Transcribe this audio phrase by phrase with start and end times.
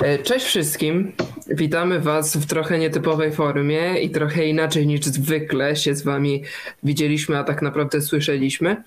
[0.00, 1.12] E, cześć wszystkim.
[1.46, 6.44] Witamy Was w trochę nietypowej formie i trochę inaczej niż zwykle się z Wami
[6.82, 8.82] widzieliśmy, a tak naprawdę słyszeliśmy,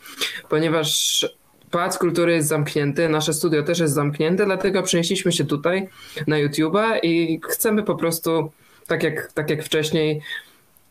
[0.50, 1.26] ponieważ
[1.72, 5.90] Pałac Kultury jest zamknięty, nasze studio też jest zamknięte, dlatego przenieśliśmy się tutaj
[6.28, 8.52] na YouTube'a i chcemy po prostu,
[8.88, 10.22] tak jak, tak jak wcześniej,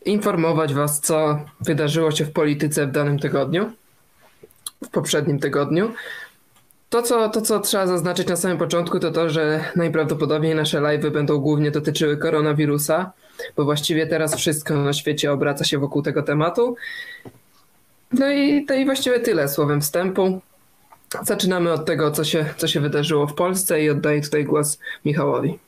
[0.05, 3.73] informować Was, co wydarzyło się w polityce w danym tygodniu,
[4.85, 5.93] w poprzednim tygodniu.
[6.91, 11.11] To co, to, co trzeba zaznaczyć na samym początku, to to, że najprawdopodobniej nasze live'y
[11.11, 13.13] będą głównie dotyczyły koronawirusa,
[13.57, 16.77] bo właściwie teraz wszystko na świecie obraca się wokół tego tematu.
[18.13, 20.41] No i, to i właściwie tyle słowem wstępu.
[21.23, 25.59] Zaczynamy od tego, co się, co się wydarzyło w Polsce i oddaję tutaj głos Michałowi.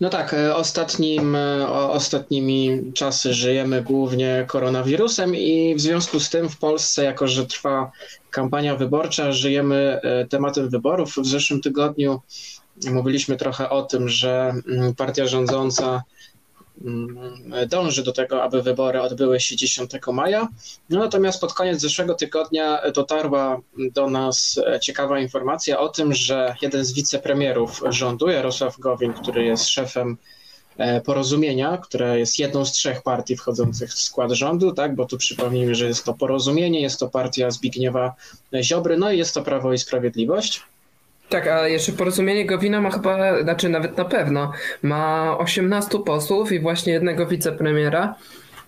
[0.00, 6.48] No tak, e, ostatnim, e, ostatnimi czasy żyjemy głównie koronawirusem i w związku z tym
[6.48, 7.90] w Polsce, jako że trwa
[8.30, 11.14] kampania wyborcza, żyjemy e, tematem wyborów.
[11.16, 12.20] W zeszłym tygodniu
[12.90, 16.02] mówiliśmy trochę o tym, że mm, partia rządząca
[17.68, 20.48] dąży do tego, aby wybory odbyły się 10 maja.
[20.90, 23.60] No, natomiast pod koniec zeszłego tygodnia dotarła
[23.92, 29.68] do nas ciekawa informacja o tym, że jeden z wicepremierów rządu, Jarosław Gowin, który jest
[29.68, 30.16] szefem
[30.76, 35.18] e, Porozumienia, które jest jedną z trzech partii wchodzących w skład rządu, tak, bo tu
[35.18, 38.14] przypomnijmy, że jest to Porozumienie, jest to partia Zbigniewa
[38.62, 40.62] Ziobry, no i jest to Prawo i Sprawiedliwość.
[41.28, 46.60] Tak, a jeszcze porozumienie Gowina ma chyba, znaczy nawet na pewno, ma 18 posłów i
[46.60, 48.14] właśnie jednego wicepremiera,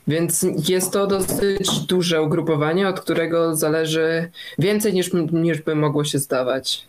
[0.09, 6.19] więc jest to dosyć duże ugrupowanie, od którego zależy więcej niż, niż by mogło się
[6.19, 6.85] zdawać.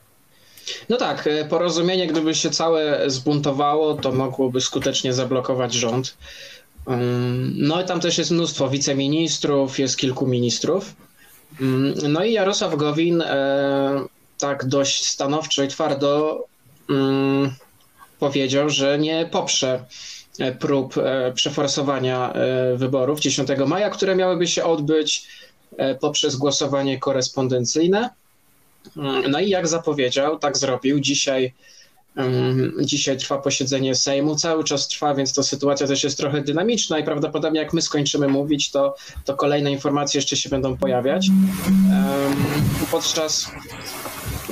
[0.90, 6.18] No tak, e, porozumienie, gdyby się całe zbuntowało, to mogłoby skutecznie zablokować rząd.
[6.88, 10.96] Mm, no i tam też jest mnóstwo wiceministrów, jest kilku ministrów.
[11.62, 14.06] Mm, no i Jarosław Gowin e,
[14.42, 16.44] tak dość stanowczo i twardo
[16.90, 17.54] um,
[18.20, 19.86] powiedział, że nie poprze
[20.40, 25.28] e, prób e, przeforsowania e, wyborów 10 maja, które miałyby się odbyć
[26.00, 28.10] poprzez głosowanie korespondencyjne.
[28.98, 31.00] Mm, no i jak zapowiedział, tak zrobił.
[31.00, 31.54] Dzisiaj,
[32.16, 37.00] mm, dzisiaj trwa posiedzenie Sejmu, cały czas trwa, więc to sytuacja też jest trochę dynamiczna
[37.00, 41.28] i prawdopodobnie jak my skończymy mówić, to, to kolejne informacje jeszcze się będą pojawiać.
[42.92, 43.52] Podczas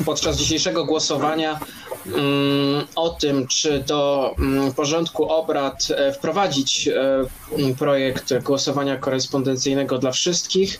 [0.05, 1.59] podczas dzisiejszego głosowania
[2.05, 7.25] mm, o tym, czy do mm, porządku obrad e, wprowadzić e,
[7.57, 10.79] mm, projekt głosowania korespondencyjnego dla wszystkich.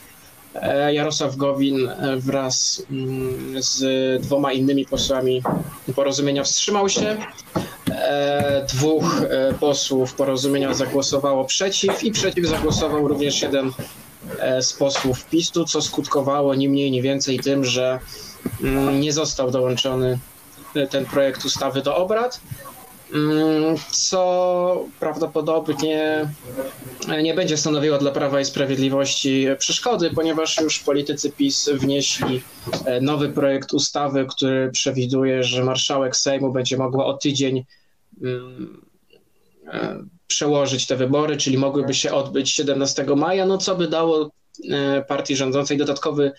[0.55, 2.83] E, Jarosław Gowin wraz
[3.59, 3.81] z
[4.21, 5.41] dwoma innymi posłami
[5.95, 7.17] porozumienia wstrzymał się.
[8.73, 9.21] Dwóch
[9.59, 13.71] posłów porozumienia zagłosowało przeciw i przeciw zagłosował również jeden
[14.61, 17.99] z posłów PiSu, co skutkowało ni mniej, ni więcej tym, że
[18.99, 20.19] nie został dołączony
[20.89, 22.41] ten projekt ustawy do obrad,
[23.13, 26.29] mm, co prawdopodobnie
[27.23, 32.41] nie będzie stanowiło dla Prawa i Sprawiedliwości przeszkody, ponieważ już politycy PiS wnieśli
[32.85, 37.65] e, nowy projekt ustawy, który przewiduje, że marszałek Sejmu będzie mogła o tydzień
[38.21, 38.81] mm,
[39.67, 44.31] e, przełożyć te wybory, czyli mogłyby się odbyć 17 maja, no co by dało
[44.69, 46.31] e, partii rządzącej dodatkowy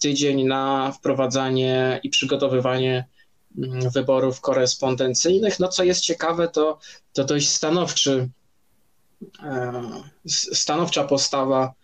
[0.00, 3.06] tydzień na wprowadzanie i przygotowywanie
[3.58, 5.60] mm, wyborów korespondencyjnych.
[5.60, 6.78] No co jest ciekawe, to,
[7.12, 8.28] to dość stanowczy,
[9.42, 9.82] e,
[10.52, 11.74] stanowcza postawa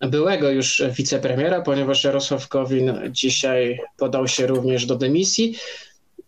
[0.00, 5.56] byłego już wicepremiera, ponieważ Jarosław Gowin dzisiaj podał się również do dymisji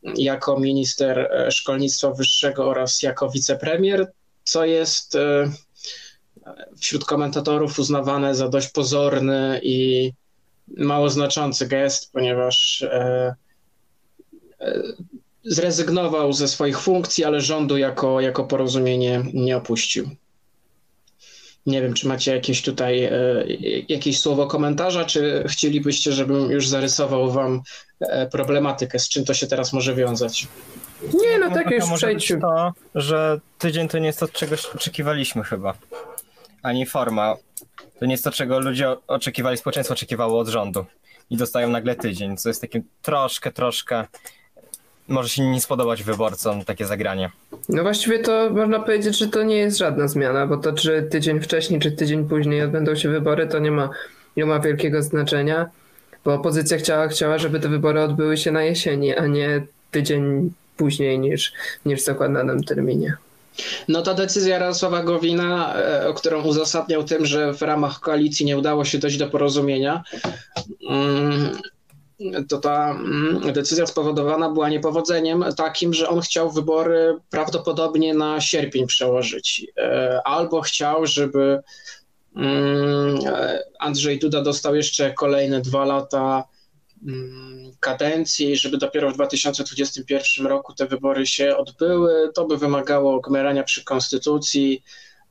[0.02, 4.12] jako minister e, szkolnictwa wyższego oraz jako wicepremier,
[4.44, 5.50] co jest e,
[6.80, 10.12] wśród komentatorów uznawane za dość pozorny i
[10.76, 13.34] mało znaczący gest, ponieważ e,
[14.60, 14.82] e,
[15.44, 20.10] zrezygnował ze swoich funkcji, ale rządu jako, jako porozumienie nie opuścił.
[21.66, 23.12] Nie wiem, czy macie jakieś tutaj e,
[23.88, 27.62] jakieś słowo komentarza, czy chcielibyście, żebym już zarysował wam
[28.32, 30.48] problematykę, z czym to się teraz może wiązać?
[31.02, 32.40] Nie, no tak już przejdźmy.
[32.40, 35.74] to, że tydzień to nie jest to, czego oczekiwaliśmy chyba.
[36.62, 37.36] Ani forma.
[38.02, 40.84] To nie jest to, czego ludzie oczekiwali, społeczeństwo oczekiwało od rządu.
[41.30, 44.04] I dostają nagle tydzień, co jest takim troszkę, troszkę
[45.08, 47.30] może się nie spodobać wyborcom takie zagranie.
[47.68, 51.40] No właściwie to można powiedzieć, że to nie jest żadna zmiana, bo to czy tydzień
[51.40, 53.90] wcześniej, czy tydzień później odbędą się wybory, to nie ma,
[54.36, 55.70] nie ma wielkiego znaczenia,
[56.24, 61.18] bo opozycja chciała, chciała, żeby te wybory odbyły się na jesieni, a nie tydzień później
[61.18, 61.52] niż,
[61.86, 63.16] niż w zakładanym terminie.
[63.88, 68.84] No ta decyzja Jarosława Gowina, e, którą uzasadniał tym, że w ramach koalicji nie udało
[68.84, 70.02] się dojść do porozumienia,
[70.90, 71.58] mm,
[72.48, 78.86] to ta mm, decyzja spowodowana była niepowodzeniem takim, że on chciał wybory prawdopodobnie na sierpień
[78.86, 79.66] przełożyć.
[79.78, 81.62] E, albo chciał, żeby
[82.36, 83.18] mm,
[83.78, 86.44] Andrzej Duda dostał jeszcze kolejne dwa lata
[87.80, 92.32] kadencji, żeby dopiero w 2021 roku te wybory się odbyły.
[92.34, 94.82] To by wymagało gmerania przy konstytucji.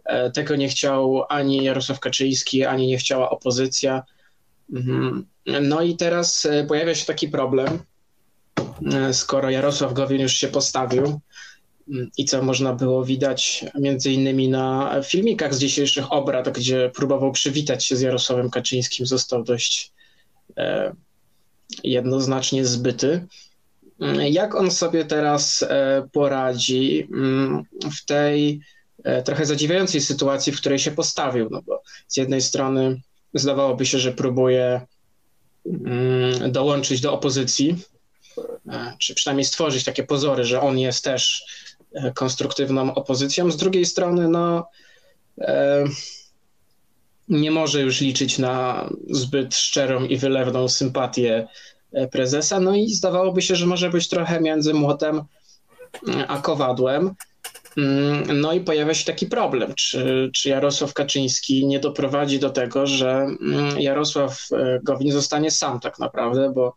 [0.05, 4.03] E, tego nie chciał ani Jarosław Kaczyński, ani nie chciała opozycja.
[4.73, 5.25] Mhm.
[5.61, 7.79] No i teraz e, pojawia się taki problem,
[8.93, 11.19] e, skoro Jarosław Gowin już się postawił
[11.89, 17.31] mm, i co można było widać między innymi na filmikach z dzisiejszych obrad, gdzie próbował
[17.31, 19.91] przywitać się z Jarosławem Kaczyńskim, został dość
[21.83, 23.25] jednoznacznie zbyty.
[23.99, 25.65] Mm, jak on sobie teraz
[26.11, 27.63] poradzi mm,
[27.97, 28.61] w tej
[29.25, 31.47] trochę zadziwiającej sytuacji, w której się postawił?
[31.51, 33.01] No bo z jednej strony
[33.33, 34.81] zdawałoby się, że próbuje
[35.65, 37.77] mm, dołączyć do opozycji,
[38.69, 41.43] e, czy przynajmniej stworzyć takie pozory, że on jest też
[41.93, 43.51] e, konstruktywną opozycją.
[43.51, 44.67] Z drugiej strony, no,
[45.41, 45.83] e,
[47.29, 51.47] nie może już liczyć na zbyt szczerą i wylewną sympatię
[52.11, 52.59] prezesa.
[52.59, 55.21] No i zdawałoby się, że może być trochę między młotem
[56.27, 57.15] a kowadłem.
[57.77, 62.87] Mm, no i pojawia się taki problem, czy, czy Jarosław Kaczyński nie doprowadzi do tego,
[62.87, 66.75] że mm, Jarosław e, Gowin zostanie sam tak naprawdę, bo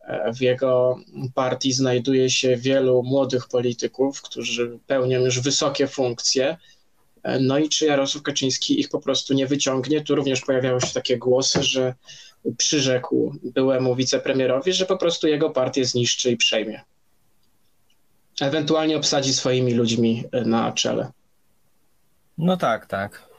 [0.00, 0.96] e, w jego
[1.34, 6.56] partii znajduje się wielu młodych polityków, którzy pełnią już wysokie funkcje.
[7.22, 10.00] E, no i czy Jarosław Kaczyński ich po prostu nie wyciągnie?
[10.00, 11.94] Tu również pojawiały się takie głosy, że
[12.58, 16.82] przyrzekł byłemu wicepremierowi, że po prostu jego partię zniszczy i przejmie
[18.40, 21.10] ewentualnie obsadzi swoimi ludźmi e, na czele.
[22.38, 23.32] No tak, tak.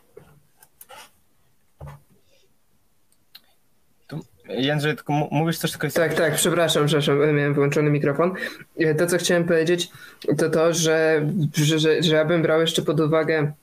[4.49, 5.89] Jędrzej, tylko mówisz coś tylko...
[5.89, 8.33] Tak, tak, przepraszam, przepraszam, miałem wyłączony mikrofon.
[8.77, 9.91] E, to, co chciałem powiedzieć,
[10.37, 13.53] to to, że, że, że, że ja bym brał jeszcze pod uwagę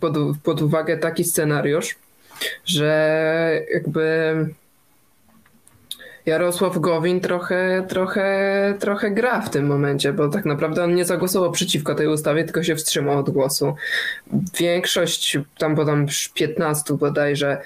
[0.00, 1.96] pod, pod uwagę taki scenariusz,
[2.64, 4.36] że jakby
[6.26, 11.52] Jarosław Gowin trochę, trochę, trochę gra w tym momencie, bo tak naprawdę on nie zagłosował
[11.52, 13.74] przeciwko tej ustawie, tylko się wstrzymał od głosu.
[14.58, 17.60] Większość, tam podam 15 bodajże,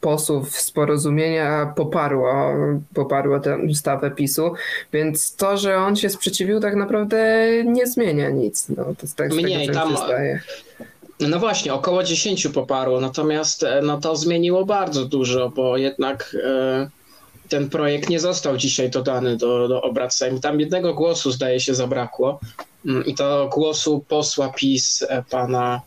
[0.00, 2.54] posłów z porozumienia poparło,
[2.94, 4.52] poparło tę ustawę PiSu,
[4.92, 8.68] więc to, że on się sprzeciwił tak naprawdę nie zmienia nic.
[8.68, 9.96] No, to jest tak, Mniej, tam,
[11.20, 16.36] no właśnie, około 10 poparło, natomiast e, no to zmieniło bardzo dużo, bo jednak...
[16.44, 17.04] Yy
[17.48, 20.40] ten projekt nie został dzisiaj dodany do, do obrad Sejmu.
[20.40, 22.40] Tam jednego głosu zdaje się zabrakło
[22.86, 25.80] mm, i to głosu posła PiS e, pana,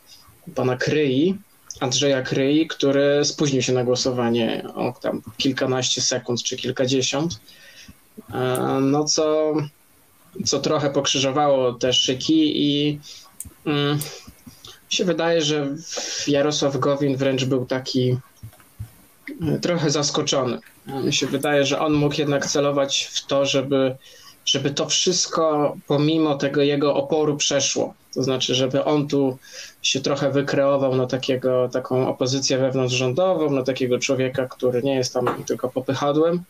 [0.55, 1.37] pana Kryi,
[1.79, 7.39] Andrzeja Kryi, który spóźnił się na głosowanie o tam kilkanaście sekund czy kilkadziesiąt.
[8.33, 9.53] E, no co,
[10.45, 12.99] co trochę pokrzyżowało te szyki i
[14.87, 15.75] mm, się wydaje, że
[16.27, 18.17] Jarosław Gowin wręcz był taki
[19.41, 23.95] e, trochę zaskoczony mi się wydaje, że on mógł jednak celować w to, żeby,
[24.45, 27.93] żeby to wszystko pomimo tego jego oporu przeszło.
[28.13, 29.37] To znaczy, żeby on tu
[29.81, 35.43] się trochę wykreował na takiego, taką opozycję wewnątrzrządową, na takiego człowieka, który nie jest tam
[35.43, 36.43] tylko popychadłem.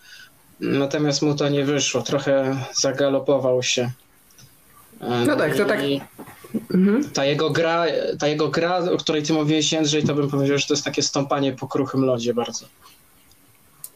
[0.60, 2.01] Natomiast mu to nie wyszło.
[2.01, 3.92] Trochę zagalopował się.
[5.25, 5.80] No tak, to tak.
[6.74, 7.04] Mhm.
[7.14, 7.86] Ta jego gra,
[8.19, 11.02] ta jego gra, o której ty mówiłeś, Jędrzej, to bym powiedział, że to jest takie
[11.02, 12.66] stąpanie po kruchym lodzie bardzo.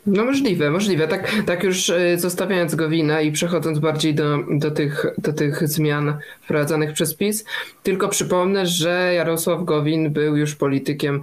[0.05, 1.07] No możliwe, możliwe.
[1.07, 6.17] Tak, tak już e, zostawiając Gowina i przechodząc bardziej do, do, tych, do tych zmian
[6.41, 7.45] wprowadzanych przez PiS,
[7.83, 11.21] tylko przypomnę, że Jarosław Gowin był już politykiem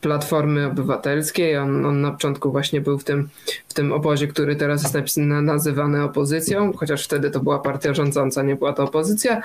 [0.00, 1.56] Platformy Obywatelskiej.
[1.56, 3.28] On, on na początku właśnie był w tym,
[3.68, 8.56] w tym obozie, który teraz jest nazywany opozycją, chociaż wtedy to była partia rządząca, nie
[8.56, 9.42] była to opozycja,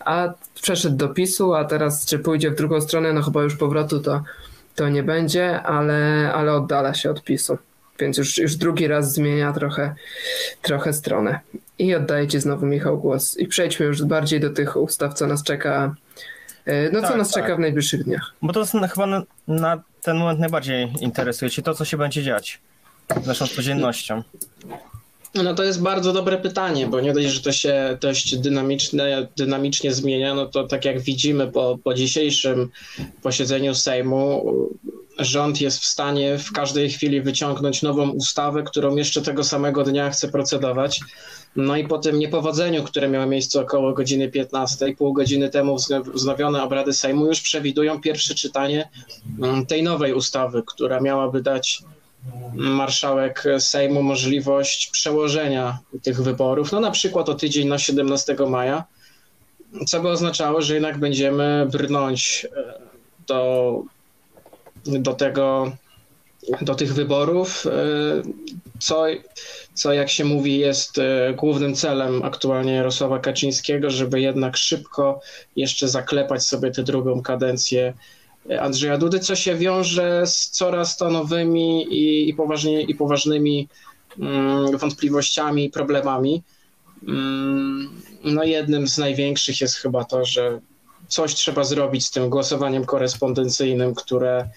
[0.00, 4.00] a przeszedł do PiSu, a teraz czy pójdzie w drugą stronę, no chyba już powrotu
[4.00, 4.22] to,
[4.74, 7.58] to nie będzie, ale, ale oddala się od PiSu.
[7.98, 9.94] Więc już, już drugi raz zmienia trochę,
[10.62, 11.40] trochę stronę.
[11.78, 13.36] I oddaję Ci znowu, Michał, głos.
[13.36, 15.94] I przejdźmy już bardziej do tych ustaw, co nas czeka.
[16.66, 17.42] E, no, co tak, nas tak.
[17.42, 18.34] czeka w najbliższych dniach.
[18.42, 22.22] Bo to jest chyba na, na, ten moment najbardziej interesuje Cię to, co się będzie
[22.22, 22.60] dziać
[23.22, 24.22] z naszą codziennością.
[25.34, 29.92] No to jest bardzo dobre pytanie, bo nie dość, że to się dość dynamicznie, dynamicznie
[29.92, 32.70] zmienia, no to tak jak widzimy po, po dzisiejszym
[33.22, 34.44] posiedzeniu Sejmu,
[35.18, 40.10] rząd jest w stanie w każdej chwili wyciągnąć nową ustawę, którą jeszcze tego samego dnia
[40.10, 41.00] chce procedować.
[41.56, 45.76] No i po tym niepowodzeniu, które miało miejsce około godziny 15, pół godziny temu
[46.14, 48.88] wznowione obrady Sejmu już przewidują pierwsze czytanie
[49.42, 51.82] mm, tej nowej ustawy, która miałaby dać
[52.54, 58.84] marszałek Sejmu możliwość przełożenia tych wyborów, no na przykład o tydzień na 17 maja,
[59.86, 62.80] co by oznaczało, że jednak będziemy brnąć e,
[63.26, 63.82] do,
[64.86, 65.72] do tego,
[66.60, 67.70] do tych wyborów, e,
[68.78, 69.04] co,
[69.74, 75.20] co jak się mówi jest e, głównym celem aktualnie Jarosława Kaczyńskiego, żeby jednak szybko
[75.56, 77.94] jeszcze zaklepać sobie tę drugą kadencję
[78.60, 83.68] Andrzeja Dudy, co się wiąże z coraz to nowymi i, i, poważnie, i poważnymi
[84.18, 86.42] mm, wątpliwościami i problemami.
[87.08, 87.90] Mm,
[88.24, 90.60] no jednym z największych jest chyba to, że
[91.08, 94.48] coś trzeba zrobić z tym głosowaniem korespondencyjnym, które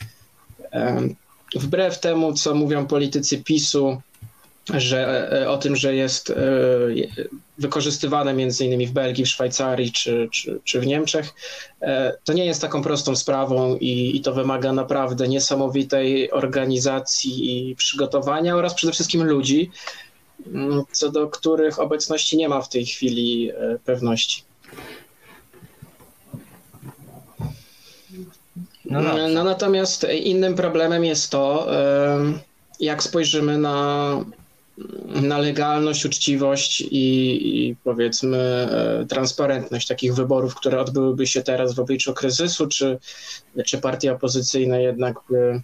[1.56, 4.02] wbrew temu, co mówią politycy PiSu,
[4.74, 6.36] że e, o tym, że jest e,
[7.58, 11.34] wykorzystywane między innymi w Belgii, w Szwajcarii czy, czy, czy w Niemczech,
[11.82, 17.76] e, to nie jest taką prostą sprawą i, i to wymaga naprawdę niesamowitej organizacji i
[17.76, 19.72] przygotowania oraz przede wszystkim ludzi,
[20.48, 23.52] mm, co do których obecności nie ma w tej chwili
[23.86, 24.44] pewności.
[28.86, 29.28] No, no.
[29.28, 31.68] no natomiast innym problemem jest to,
[32.80, 34.18] jak spojrzymy na
[35.08, 41.80] na legalność, uczciwość i, i, powiedzmy e, transparentność takich wyborów, które odbyłyby się teraz w
[41.80, 43.00] obliczu kryzysu, czy,
[43.66, 45.62] czy partie opozycyjne jednak by,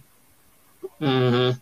[1.00, 1.54] mm,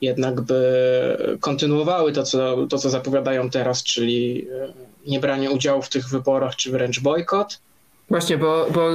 [0.00, 4.72] jednak by kontynuowały to co, to, co zapowiadają teraz, czyli e,
[5.06, 7.58] niebranie udziału w tych wyborach, czy wręcz bojkot.
[8.08, 8.90] Właśnie, bo, bo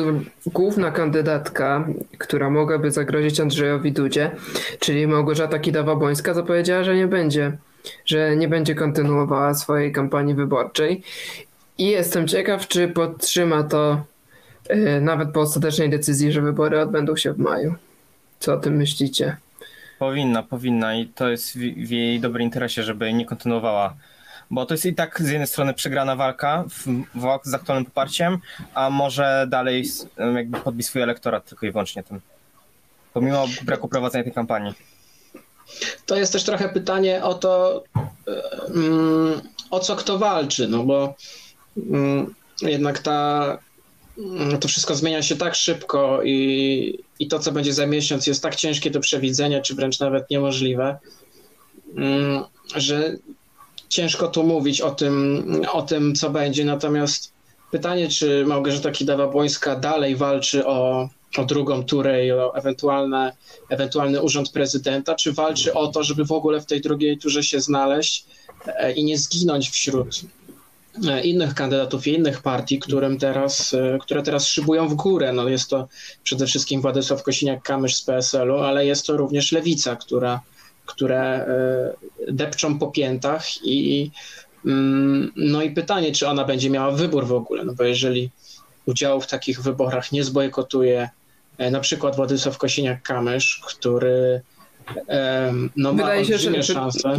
[0.46, 1.88] główna kandydatka,
[2.18, 4.32] która mogłaby zagrozić Andrzejowi Dudzie,
[4.80, 7.58] czyli Małgorzata Kidawa-Błońska, zapowiedziała, że nie będzie
[8.06, 11.04] że nie będzie kontynuowała swojej kampanii wyborczej.
[11.78, 14.04] I jestem ciekaw, czy podtrzyma to
[14.70, 17.76] yy, nawet po ostatecznej decyzji, że wybory odbędą się w maju.
[18.40, 19.38] Co o tym myślicie?
[20.00, 23.96] Powinna, powinna i to jest w, w jej dobrym interesie, żeby nie kontynuowała
[24.52, 28.38] bo to jest i tak z jednej strony przegrana walka w, w, z aktualnym poparciem,
[28.74, 29.86] a może dalej
[30.36, 32.20] jakby podbić swój elektorat tylko i wyłącznie tym.
[33.14, 34.74] Pomimo braku prowadzenia tej kampanii.
[36.06, 37.84] To jest też trochę pytanie o to,
[39.72, 41.16] o co kto walczy, no bo
[42.62, 43.58] jednak ta,
[44.60, 48.56] to wszystko zmienia się tak szybko i, i to, co będzie za miesiąc, jest tak
[48.56, 50.98] ciężkie do przewidzenia, czy wręcz nawet niemożliwe,
[52.76, 53.16] że
[53.92, 56.66] ciężko tu mówić o tym, o tym co będzie.
[56.66, 57.34] Natomiast
[57.72, 63.34] pytanie, czy Małgorzata Kidawa-Błońska dalej walczy o o drugą turę i o ewentualne,
[63.70, 67.62] ewentualny urząd prezydenta, czy walczy o to, żeby w ogóle w tej drugiej turze się
[67.62, 68.26] znaleźć
[68.66, 70.22] e, i nie zginąć wśród
[71.08, 75.34] e, innych kandydatów i innych partii, którym teraz, e, które teraz szybują w górę.
[75.34, 75.88] No jest to
[76.24, 80.42] przede wszystkim Władysław Kosiniak-Kamysz z PSL-u, ale jest to również Lewica, która,
[80.92, 81.46] które
[82.28, 84.12] depczą po piętach i
[84.66, 88.30] mm, no i pytanie, czy ona będzie miała wybór w ogóle, no bo jeżeli
[88.86, 91.10] udziału w takich wyborach nie zbojkotuje
[91.62, 94.42] E, na przykład Władysław Kosiniak-Kamysz, który
[95.76, 96.74] no, ma Wydaje olbrzymie się, że...
[96.74, 97.10] szanse.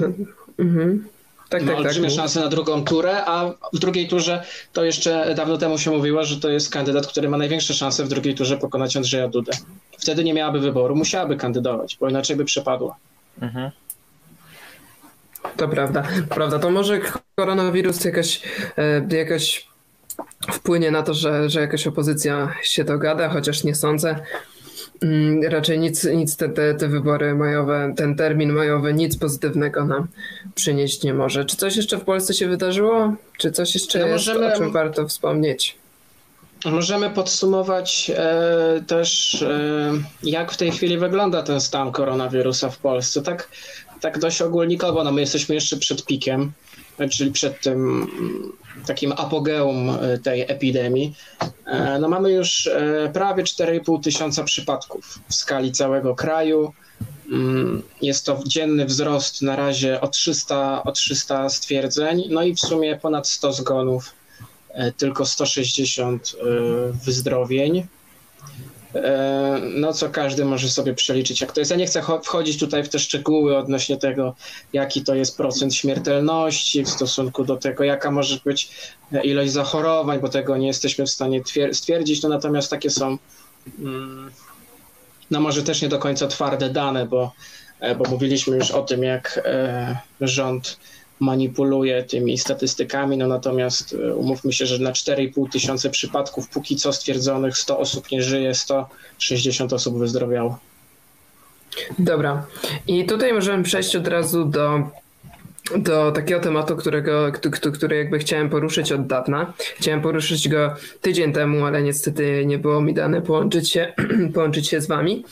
[0.58, 1.08] Mhm.
[1.48, 2.16] Tak, ma tak, olbrzymie tak.
[2.16, 6.40] szanse na drugą turę, a w drugiej turze to jeszcze dawno temu się mówiło, że
[6.40, 9.52] to jest kandydat, który ma największe szanse w drugiej turze pokonać Andrzeja Dudę.
[9.98, 12.96] Wtedy nie miałaby wyboru, musiałaby kandydować, bo inaczej by przepadła.
[13.42, 13.70] Mhm.
[15.56, 16.02] To prawda.
[16.28, 17.00] Prawda, to może
[17.34, 18.42] koronawirus jakaś,
[18.78, 19.68] e, jakaś
[20.52, 24.16] wpłynie na to, że, że jakaś opozycja się dogada, chociaż nie sądzę.
[25.02, 30.06] Mm, raczej nic, nic te, te, te wybory majowe, ten termin majowy, nic pozytywnego nam
[30.54, 31.44] przynieść nie może.
[31.44, 33.14] Czy coś jeszcze w Polsce się wydarzyło?
[33.38, 35.81] Czy coś jeszcze no jest, możemy, o czym warto wspomnieć?
[36.64, 39.92] Możemy podsumować e, też, e,
[40.22, 43.22] jak w tej chwili wygląda ten stan koronawirusa w Polsce.
[43.22, 43.48] Tak,
[44.00, 46.52] tak dość ogólnikowo, no my jesteśmy jeszcze przed pikiem,
[47.10, 48.06] czyli przed tym
[48.86, 51.14] takim apogeum e, tej epidemii,
[51.66, 56.72] e, no mamy już e, prawie 4,5 tysiąca przypadków w skali całego kraju.
[57.32, 62.60] Mm, jest to dzienny wzrost na razie o 300, o 300 stwierdzeń, no i w
[62.60, 64.12] sumie ponad 100 zgonów,
[64.96, 66.36] tylko 160
[67.04, 67.86] wyzdrowień.
[68.94, 71.70] E, no co każdy może sobie przeliczyć, jak to jest.
[71.70, 74.34] Ja nie chcę wchodzić tutaj w te szczegóły odnośnie tego,
[74.72, 78.70] jaki to jest procent śmiertelności w stosunku do tego, jaka może być
[79.22, 82.22] ilość zachorowań, bo tego nie jesteśmy w stanie stwierdzić.
[82.22, 83.18] No natomiast takie są,
[83.78, 84.30] mm,
[85.30, 87.32] no może też nie do końca twarde dane, bo,
[87.80, 90.76] e, bo mówiliśmy już o tym, jak e, rząd
[91.22, 96.92] manipuluje tymi statystykami, no natomiast e, umówmy się, że na 4,5 tysiące przypadków póki co
[96.92, 100.58] stwierdzonych 100 osób nie żyje, 160 osób wyzdrowiało.
[101.98, 102.46] Dobra.
[102.86, 104.82] I tutaj możemy przejść od razu do
[105.78, 107.32] do takiego tematu, którego,
[107.74, 109.52] który jakby chciałem poruszyć od dawna.
[109.76, 113.92] Chciałem poruszyć go tydzień temu, ale niestety nie było mi dane połączyć się,
[114.34, 115.24] połączyć się z wami.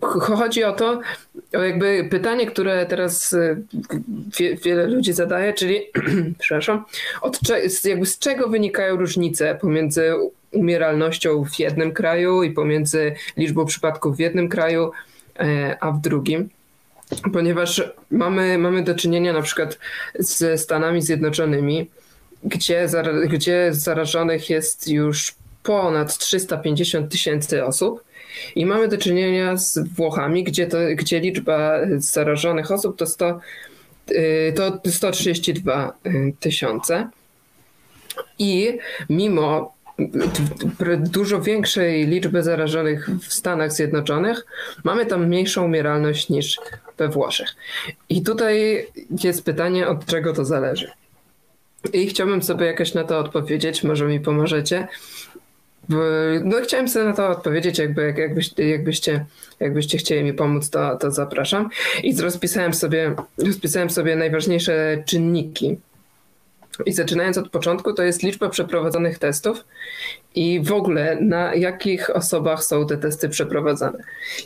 [0.00, 1.00] Chodzi o to,
[1.54, 3.62] o jakby pytanie, które teraz y,
[4.38, 5.80] wie, wiele ludzi zadaje, czyli,
[6.38, 6.84] przepraszam,
[7.20, 7.40] od,
[7.84, 10.14] jakby z czego wynikają różnice pomiędzy
[10.52, 14.90] umieralnością w jednym kraju i pomiędzy liczbą przypadków w jednym kraju,
[15.38, 16.48] e, a w drugim
[17.32, 19.78] ponieważ mamy, mamy do czynienia na przykład
[20.18, 21.90] ze Stanami Zjednoczonymi,
[22.44, 22.88] gdzie,
[23.28, 28.05] gdzie zarażonych jest już ponad 350 tysięcy osób.
[28.54, 33.40] I mamy do czynienia z Włochami, gdzie, to, gdzie liczba zarażonych osób to, 100,
[34.10, 35.92] y, to 132
[36.40, 37.08] tysiące.
[38.38, 38.78] I
[39.10, 39.76] mimo
[40.98, 44.46] dużo większej liczby zarażonych w Stanach Zjednoczonych,
[44.84, 46.58] mamy tam mniejszą umieralność niż
[46.98, 47.56] we Włoszech.
[48.08, 48.86] I tutaj
[49.24, 50.90] jest pytanie, od czego to zależy.
[51.92, 54.88] I chciałbym sobie jakoś na to odpowiedzieć, może mi pomożecie.
[56.44, 58.18] No chciałem sobie na to odpowiedzieć, jakby, jak,
[58.58, 59.24] jakbyście,
[59.60, 61.68] jakbyście, chcieli mi pomóc, to, to zapraszam.
[62.02, 65.76] I rozpisałem sobie, rozpisałem sobie najważniejsze czynniki,
[66.86, 69.64] i zaczynając od początku, to jest liczba przeprowadzonych testów
[70.34, 73.98] i w ogóle na jakich osobach są te testy przeprowadzane.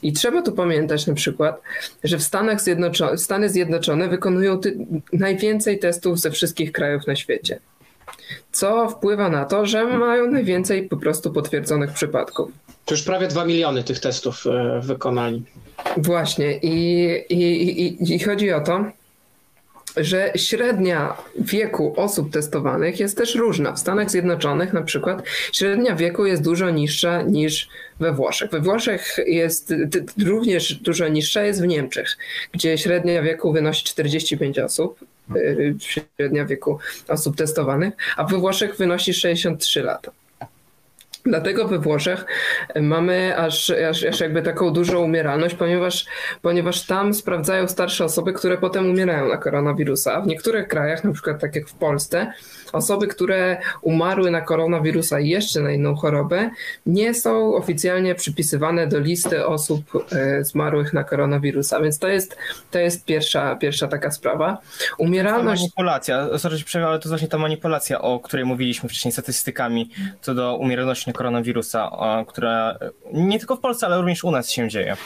[0.02, 1.62] I trzeba tu pamiętać na przykład,
[2.04, 4.60] że w Stanach Zjednoczone, Stany Zjednoczone wykonują
[5.12, 7.60] najwięcej testów ze wszystkich krajów na świecie.
[8.52, 12.50] Co wpływa na to, że mają najwięcej po prostu potwierdzonych przypadków.
[12.84, 15.42] To już prawie 2 miliony tych testów e, wykonali.
[15.96, 16.58] Właśnie.
[16.58, 18.84] I, i, i, i chodzi o to,
[19.96, 23.72] że średnia wieku osób testowanych jest też różna.
[23.72, 25.22] W Stanach Zjednoczonych na przykład
[25.52, 27.68] średnia wieku jest dużo niższa niż
[28.00, 28.50] we Włoszech.
[28.50, 29.74] We Włoszech jest
[30.26, 32.18] również dużo niższa jest w Niemczech,
[32.52, 34.98] gdzie średnia wieku wynosi 45 osób,
[35.78, 40.12] średnia wieku osób testowanych, a we Włoszech wynosi 63 lata.
[41.24, 42.26] Dlatego we Włoszech
[42.80, 46.06] mamy aż, aż, aż jakby taką dużą umieralność, ponieważ,
[46.42, 50.14] ponieważ tam sprawdzają starsze osoby, które potem umierają na koronawirusa.
[50.14, 52.32] A w niektórych krajach, na przykład tak jak w Polsce,
[52.72, 56.50] osoby, które umarły na koronawirusa i jeszcze na inną chorobę,
[56.86, 61.80] nie są oficjalnie przypisywane do listy osób e, zmarłych na koronawirusa.
[61.80, 62.36] Więc to jest,
[62.70, 64.58] to jest pierwsza, pierwsza taka sprawa.
[64.98, 65.62] Umieralność.
[65.62, 69.90] To manipulacja, sorry, ale to jest właśnie ta manipulacja, o której mówiliśmy wcześniej statystykami
[70.20, 71.90] co do umieralności na koronawirusa,
[72.28, 72.78] która
[73.12, 74.96] nie tylko w Polsce, ale również u nas się dzieje.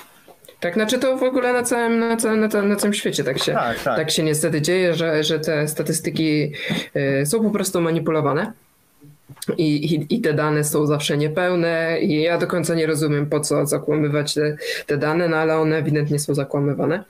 [0.60, 3.38] Tak, znaczy to w ogóle na całym, na całym, na całym, na całym świecie tak
[3.38, 3.96] się, tak, tak.
[3.96, 6.52] tak się niestety dzieje, że, że te statystyki
[6.96, 8.52] y, są po prostu manipulowane.
[9.58, 13.40] I, i, I, te dane są zawsze niepełne, i ja do końca nie rozumiem, po
[13.40, 17.04] co zakłamywać te, te dane, no ale one ewidentnie są zakłamywane.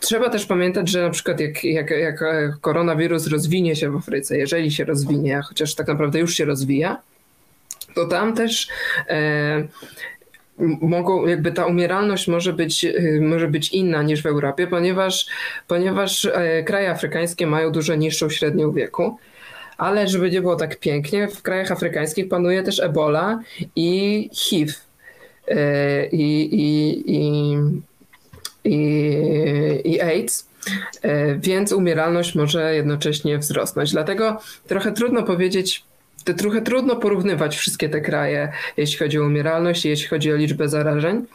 [0.00, 2.24] Trzeba też pamiętać, że na przykład jak, jak, jak
[2.60, 6.96] koronawirus rozwinie się w Afryce, jeżeli się rozwinie, chociaż tak naprawdę już się rozwija,
[7.96, 8.68] to tam też
[9.08, 9.68] e,
[10.80, 15.26] mogą, jakby ta umieralność może być, e, może być inna niż w Europie, ponieważ,
[15.68, 19.18] ponieważ e, kraje afrykańskie mają dużo niższą średnią wieku.
[19.78, 23.40] Ale żeby nie było tak pięknie, w krajach afrykańskich panuje też ebola
[23.76, 24.72] i HIV.
[25.48, 27.56] E, I, i, i,
[28.64, 30.48] i, i AIDS
[31.38, 33.92] więc umieralność może jednocześnie wzrosnąć.
[33.92, 35.84] Dlatego trochę trudno powiedzieć,
[36.26, 40.68] to trochę trudno porównywać wszystkie te kraje, jeśli chodzi o umieralność, jeśli chodzi o liczbę
[40.68, 41.26] zarażeń.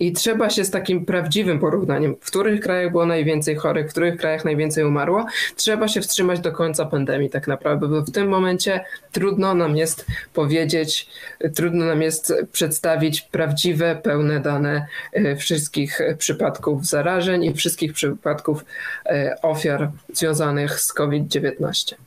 [0.00, 4.16] I trzeba się z takim prawdziwym porównaniem, w których krajach było najwięcej chorych, w których
[4.16, 8.84] krajach najwięcej umarło, trzeba się wstrzymać do końca pandemii tak naprawdę, bo w tym momencie
[9.12, 11.08] trudno nam jest powiedzieć,
[11.54, 18.64] trudno nam jest przedstawić prawdziwe, pełne dane e, wszystkich przypadków zarażeń i wszystkich przypadków
[19.06, 22.05] e, ofiar związanych z COVID-19.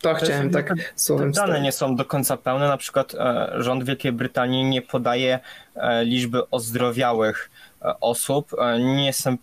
[0.00, 2.68] To chciałem tak słowem Dane nie są do końca pełne.
[2.68, 5.38] Na przykład e, rząd Wielkiej Brytanii nie podaje
[5.76, 7.50] e, liczby ozdrowiałych
[7.82, 8.50] e, osób.
[8.78, 9.38] Nie jestem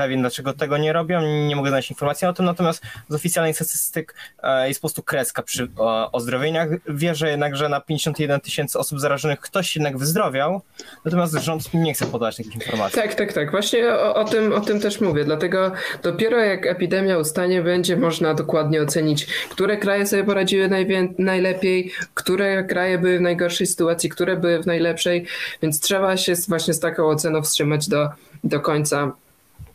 [0.00, 4.14] pewien, dlaczego tego nie robią, nie mogę znaleźć informacji o tym, natomiast z oficjalnych statystyk
[4.42, 5.68] e, jest po prostu kreska przy
[6.12, 6.68] ozdrowieniach.
[6.88, 10.60] Wierzę jednak, że na 51 tysięcy osób zarażonych ktoś jednak wyzdrowiał,
[11.04, 13.00] natomiast rząd nie chce podać takich informacji.
[13.02, 13.50] Tak, tak, tak.
[13.50, 18.34] Właśnie o, o, tym, o tym też mówię, dlatego dopiero jak epidemia ustanie, będzie można
[18.34, 24.36] dokładnie ocenić, które kraje sobie poradziły najwię- najlepiej, które kraje były w najgorszej sytuacji, które
[24.36, 25.26] były w najlepszej,
[25.62, 28.08] więc trzeba się właśnie z taką oceną wstrzymać do,
[28.44, 29.12] do końca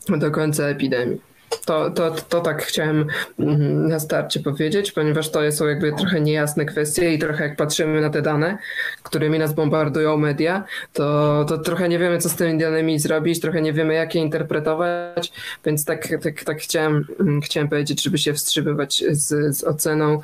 [0.10, 1.22] do końca epidemii.
[1.65, 3.06] To, to, to tak chciałem
[3.39, 8.02] mm, na starcie powiedzieć, ponieważ to są jakby trochę niejasne kwestie i trochę jak patrzymy
[8.02, 8.58] na te dane,
[9.04, 10.63] którymi nas bombardują media,
[10.94, 14.22] to, to trochę nie wiemy, co z tymi danymi zrobić, trochę nie wiemy, jak je
[14.22, 15.32] interpretować,
[15.65, 20.22] więc tak, tak, tak chciałem, mm, chciałem powiedzieć, żeby się wstrzymywać z, z oceną.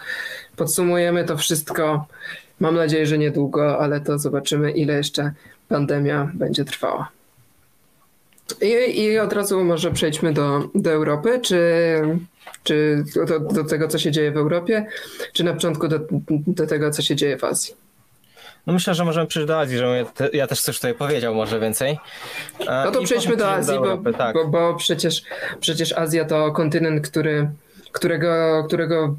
[0.55, 2.05] Podsumujemy to wszystko.
[2.59, 5.31] Mam nadzieję, że niedługo, ale to zobaczymy, ile jeszcze
[5.67, 7.20] pandemia będzie trwała.
[8.61, 12.01] I, I od razu może przejdźmy do, do Europy, czy,
[12.63, 14.85] czy do, do tego, co się dzieje w Europie,
[15.33, 15.99] czy na początku do,
[16.29, 17.75] do tego, co się dzieje w Azji.
[18.67, 21.59] No myślę, że możemy przejść do Azji, żebym ja, ja też coś tutaj powiedział może
[21.59, 21.97] więcej.
[22.67, 24.33] No to przejdźmy do Azji, do Europy, bo, tak.
[24.33, 25.23] bo, bo, przecież,
[25.59, 27.49] przecież Azja to kontynent, który,
[27.91, 29.15] którego, którego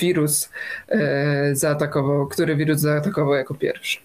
[0.00, 0.50] wirus
[0.88, 3.98] e, zaatakował, który wirus zaatakował jako pierwszy.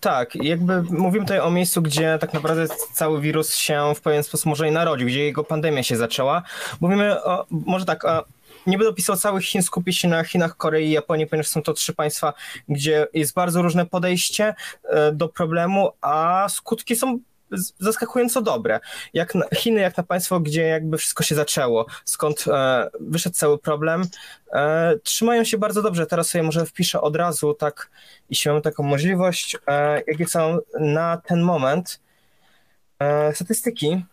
[0.00, 4.46] Tak, jakby mówimy tutaj o miejscu, gdzie tak naprawdę cały wirus się w pewien sposób
[4.46, 6.42] może i narodził, gdzie jego pandemia się zaczęła.
[6.80, 8.24] Mówimy o, może tak, o,
[8.66, 11.72] nie będę opisał całych Chin, skupię się na Chinach, Korei i Japonii, ponieważ są to
[11.72, 12.32] trzy państwa,
[12.68, 17.18] gdzie jest bardzo różne podejście e, do problemu, a skutki są
[17.78, 18.80] zaskakująco dobre.
[19.14, 23.58] Jak na, Chiny, jak na państwo, gdzie jakby wszystko się zaczęło, skąd e, wyszedł cały
[23.58, 24.04] problem,
[24.52, 26.06] e, trzymają się bardzo dobrze.
[26.06, 27.90] Teraz sobie może wpiszę od razu tak,
[28.30, 32.00] jeśli mamy taką możliwość, e, jakie są na ten moment
[32.98, 34.04] e, statystyki.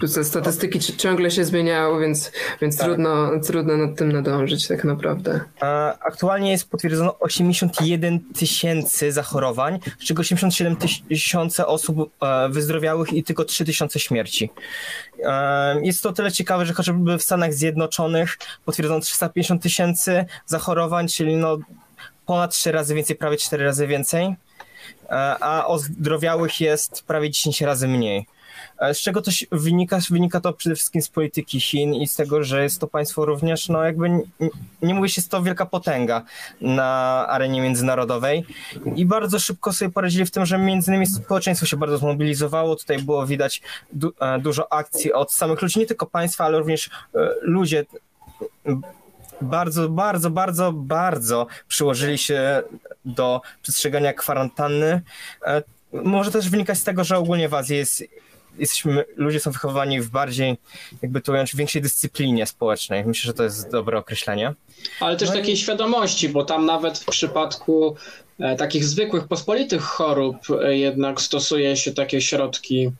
[0.00, 2.86] Te statystyki ciągle się zmieniają, więc, więc tak.
[2.86, 5.40] trudno, trudno nad tym nadążyć tak naprawdę.
[6.00, 10.76] Aktualnie jest potwierdzono 81 tysięcy zachorowań, z czego 87
[11.08, 14.50] tysiące osób e, wyzdrowiałych i tylko 3 tysiące śmierci.
[15.24, 21.36] E, jest to tyle ciekawe, że chociażby w Stanach Zjednoczonych potwierdzono 350 tysięcy zachorowań, czyli
[21.36, 21.58] no
[22.26, 24.34] ponad 3 razy więcej, prawie 4 razy więcej, e,
[25.40, 28.26] a ozdrowiałych jest prawie 10 razy mniej.
[28.92, 29.98] Z czego to wynika?
[30.10, 33.68] Wynika to przede wszystkim z polityki Chin i z tego, że jest to państwo również,
[33.68, 34.22] no jakby nie,
[34.82, 36.22] nie mówi się, jest to wielka potęga
[36.60, 38.44] na arenie międzynarodowej
[38.96, 42.76] i bardzo szybko sobie poradzili w tym, że między innymi społeczeństwo się bardzo zmobilizowało.
[42.76, 46.90] Tutaj było widać du e, dużo akcji od samych ludzi, nie tylko państwa, ale również
[47.14, 47.84] e, ludzie
[49.40, 52.62] bardzo, bardzo, bardzo, bardzo przyłożyli się
[53.04, 55.02] do przestrzegania kwarantanny.
[55.46, 58.04] E, może też wynikać z tego, że ogólnie w Azji jest
[58.58, 60.56] jesteśmy, ludzie są wychowani w bardziej,
[61.02, 63.04] jakby to ująć, w większej dyscyplinie społecznej.
[63.04, 64.54] Myślę, że to jest dobre określenie.
[65.00, 65.56] Ale też no takiej i...
[65.56, 67.96] świadomości, bo tam nawet w przypadku
[68.40, 72.90] e, takich zwykłych, pospolitych chorób e, jednak stosuje się takie środki,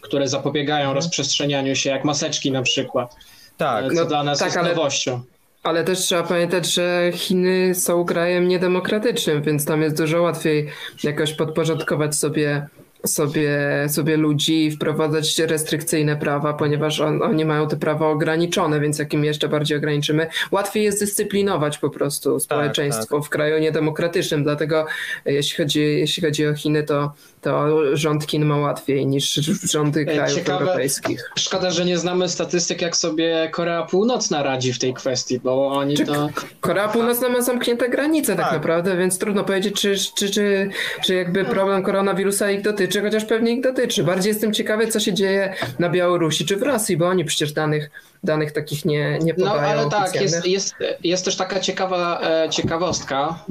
[0.00, 0.96] które zapobiegają mhm.
[0.96, 3.16] rozprzestrzenianiu się, jak maseczki na przykład.
[3.56, 3.84] Tak.
[3.84, 4.68] E, co no, dla nas tak, jest ale...
[4.68, 5.22] nowością.
[5.62, 10.68] Ale też trzeba pamiętać, że Chiny są krajem niedemokratycznym, więc tam jest dużo łatwiej
[11.04, 12.66] jakoś podporządkować sobie
[13.06, 19.14] sobie, sobie ludzi wprowadzać restrykcyjne prawa, ponieważ on, oni mają te prawa ograniczone, więc jak
[19.14, 23.26] im jeszcze bardziej ograniczymy, łatwiej jest dyscyplinować po prostu społeczeństwo tak, tak.
[23.26, 24.42] w kraju niedemokratycznym.
[24.42, 24.86] Dlatego
[25.24, 27.12] jeśli chodzi, jeśli chodzi o Chiny, to
[27.44, 29.34] to rząd Chin ma łatwiej niż
[29.72, 31.30] rządy krajów Ciekawe, europejskich.
[31.38, 35.96] Szkoda, że nie znamy statystyk, jak sobie Korea Północna radzi w tej kwestii, bo oni
[35.96, 36.30] czy to...
[36.60, 40.70] Korea Północna ma zamknięte granice tak, tak naprawdę, więc trudno powiedzieć, czy, czy, czy,
[41.04, 44.04] czy jakby problem koronawirusa ich dotyczy, chociaż pewnie ich dotyczy.
[44.04, 47.90] Bardziej jestem ciekawy, co się dzieje na Białorusi czy w Rosji, bo oni przecież danych
[48.24, 49.76] danych takich nie, nie no, podają.
[49.76, 53.44] No ale tak, jest, jest, jest też taka ciekawa e, ciekawostka,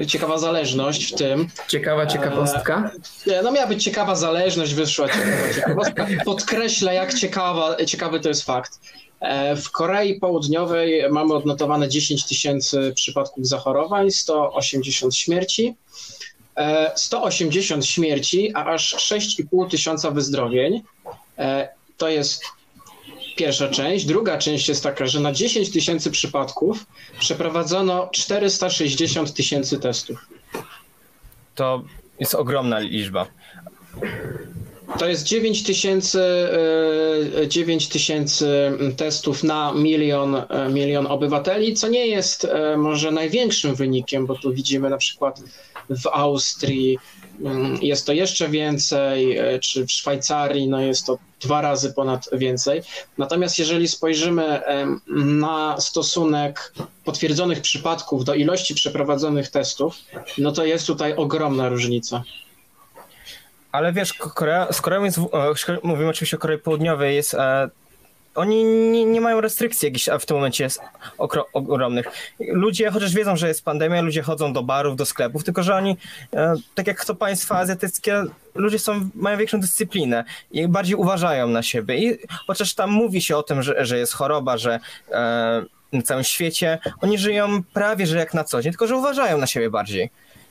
[0.00, 1.48] e, ciekawa zależność w tym.
[1.68, 2.90] Ciekawa ciekawostka?
[3.26, 5.08] E, no miała być ciekawa zależność, wyszła
[6.24, 8.80] ciekawa jak ciekawa, ciekawy to jest fakt.
[9.62, 15.74] W Korei Południowej mamy odnotowane 10 tysięcy przypadków zachorowań, 180 śmierci.
[16.96, 20.82] 180 śmierci, a aż 6,5 tysiąca wyzdrowień.
[21.96, 22.42] To jest
[23.36, 24.04] pierwsza część.
[24.04, 26.86] Druga część jest taka, że na 10 tysięcy przypadków
[27.20, 30.26] przeprowadzono 460 tysięcy testów.
[31.54, 31.82] To
[32.20, 33.26] jest ogromna liczba.
[34.98, 36.22] To jest 9 tysięcy,
[37.48, 43.74] 9 e, tysięcy testów na milion, e, milion obywateli, co nie jest e, może największym
[43.74, 45.42] wynikiem, bo tu widzimy na przykład
[45.90, 46.98] w Austrii
[47.44, 52.82] mm, jest to jeszcze więcej, czy w Szwajcarii no jest to dwa razy ponad więcej.
[53.18, 54.60] Natomiast jeżeli spojrzymy
[55.16, 56.72] na stosunek
[57.04, 59.94] potwierdzonych przypadków do ilości przeprowadzonych testów,
[60.38, 62.22] no to jest tutaj ogromna różnica.
[63.72, 65.18] Ale wiesz, Korea, z Koreą jest,
[65.82, 67.70] mówimy oczywiście o Korei Południowej, jest e,
[68.38, 70.80] oni nie, nie mają restrykcji jakichś w tym momencie jest
[71.18, 72.06] okro, ogromnych.
[72.40, 75.96] Ludzie, chociaż wiedzą, że jest pandemia, ludzie chodzą do barów, do sklepów, tylko że oni,
[76.34, 78.24] e, tak jak to państwa azjatyckie,
[78.54, 81.98] ludzie są, mają większą dyscyplinę i bardziej uważają na siebie.
[81.98, 86.24] I chociaż tam mówi się o tym, że, że jest choroba, że e, na całym
[86.24, 90.10] świecie, oni żyją prawie, że jak na co dzień, tylko że uważają na siebie bardziej.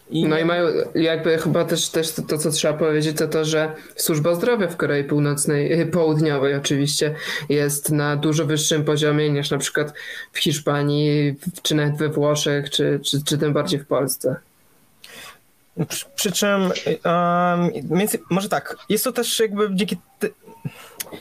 [0.10, 3.46] I no i mają jakby chyba też, też to, to, co trzeba powiedzieć, to to,
[3.46, 7.15] że służba zdrowia w Korei Północnej, y, Południowej oczywiście
[7.50, 9.93] jest na dużo wyższym poziomie niż na przykład
[10.32, 14.36] w Hiszpanii, czy nawet we Włoszech, czy, czy, czy tym bardziej w Polsce.
[15.88, 16.72] Przy, przy czym,
[17.06, 19.98] um, między, może tak, jest to też jakby dzięki,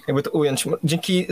[0.08, 1.26] jakby to ująć, dzięki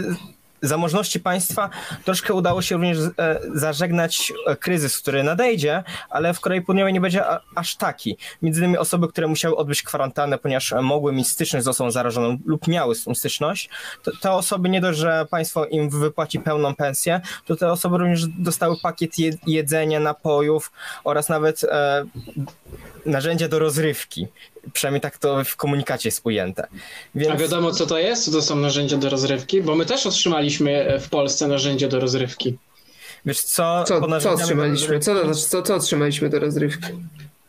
[0.69, 1.71] zamożności państwa
[2.05, 7.01] troszkę udało się również e, zażegnać e, kryzys, który nadejdzie, ale w Korei Południowej nie
[7.01, 7.25] będzie
[7.55, 8.17] aż taki.
[8.43, 12.69] Między innymi osoby, które musiały odbyć kwarantannę, ponieważ mogły mieć styczność z osobą zarażoną lub
[12.69, 13.71] miały tą styczność,
[14.03, 18.27] to te osoby nie dość, że państwo im wypłaci pełną pensję, to te osoby również
[18.27, 19.13] dostały pakiet
[19.47, 20.73] jedzenia, napojów
[21.05, 22.05] oraz nawet e,
[23.07, 24.27] narzędzia do rozrywki.
[24.73, 26.67] Przynajmniej tak to w komunikacie jest ujęte.
[27.15, 27.33] Więc...
[27.33, 28.25] A wiadomo, co to jest?
[28.25, 29.63] Co to są narzędzia do rozrywki?
[29.63, 32.59] Bo my też otrzymaliśmy w Polsce narzędzie do rozrywki.
[33.27, 33.85] Wiesz co?
[33.85, 35.01] Co, co otrzymaliśmy?
[35.01, 36.89] Co, to, co, co otrzymaliśmy do rozrywki?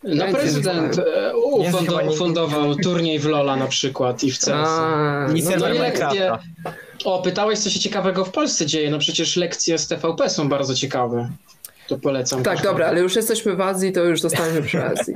[0.03, 4.49] No prezydent e, ufundował, ufundował turniej w Lola na przykład i w CS.
[4.49, 6.37] A, no to lekcje...
[7.05, 8.89] O, pytałeś, co się ciekawego w Polsce dzieje.
[8.89, 11.29] No przecież lekcje z TVP są bardzo ciekawe.
[11.87, 12.43] To polecam.
[12.43, 15.13] Tak, dobra, ale już jesteśmy w Azji, to już zostaniemy przy Azji.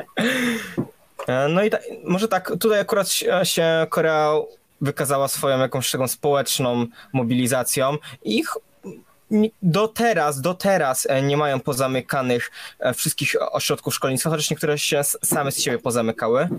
[1.28, 3.10] E, no i ta, może tak, tutaj akurat
[3.44, 4.34] się Korea
[4.82, 8.44] wykazała swoją jakąś taką społeczną mobilizacją i
[9.62, 15.04] do teraz, do teraz e, nie mają pozamykanych e, wszystkich ośrodków szkolnictwa, chociaż niektóre się
[15.04, 16.50] same z siebie pozamykały.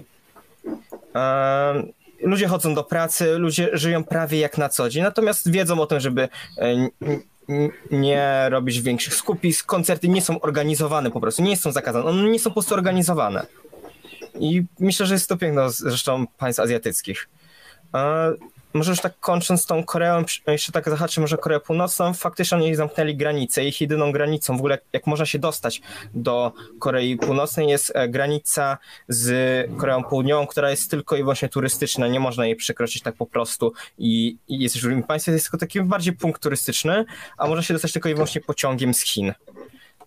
[2.21, 6.01] Ludzie chodzą do pracy, ludzie żyją prawie jak na co dzień, natomiast wiedzą o tym,
[6.01, 6.29] żeby
[7.91, 12.39] nie robić większych skupisk, koncerty nie są organizowane po prostu, nie są zakazane, one nie
[12.39, 13.47] są po prostu organizowane.
[14.41, 17.29] I myślę, że jest to piękno zresztą państw azjatyckich.
[18.73, 23.17] Może już tak kończąc tą Koreą, jeszcze tak zahaczę może Koreę Północną, faktycznie oni zamknęli
[23.17, 23.65] granicę.
[23.65, 25.81] Ich jedyną granicą w ogóle, jak można się dostać
[26.15, 28.79] do Korei Północnej jest e, granica
[29.09, 29.31] z
[29.77, 33.73] Koreą Południową, która jest tylko i wyłącznie turystyczna, nie można jej przekroczyć tak po prostu
[33.99, 37.05] i, i jest już w drugim państwie, jest tylko taki bardziej punkt turystyczny,
[37.39, 39.35] a można się dostać tylko i wyłącznie pociągiem z Chin.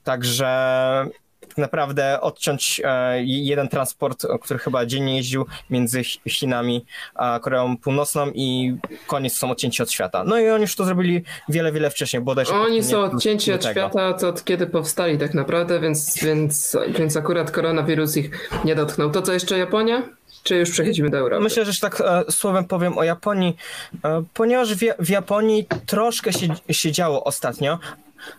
[0.04, 1.08] Także
[1.54, 6.86] tak naprawdę odciąć e, jeden transport, który chyba dziennie jeździł między Chinami
[7.16, 8.76] a Koreą Północną i
[9.08, 10.24] koniec są odcięci od świata.
[10.24, 12.54] No i oni już to zrobili wiele, wiele wcześniej, bodajże.
[12.54, 17.52] Oni są odcięci od świata, to od kiedy powstali tak naprawdę, więc, więc, więc akurat
[17.52, 19.10] koronawirus ich nie dotknął.
[19.10, 20.04] To co jeszcze Japonia?
[20.44, 21.44] Czy już przechodzimy do Europy?
[21.44, 23.58] Myślę, że tak e, słowem powiem o Japonii,
[24.06, 27.80] e, ponieważ w, w Japonii troszkę się, się działo ostatnio,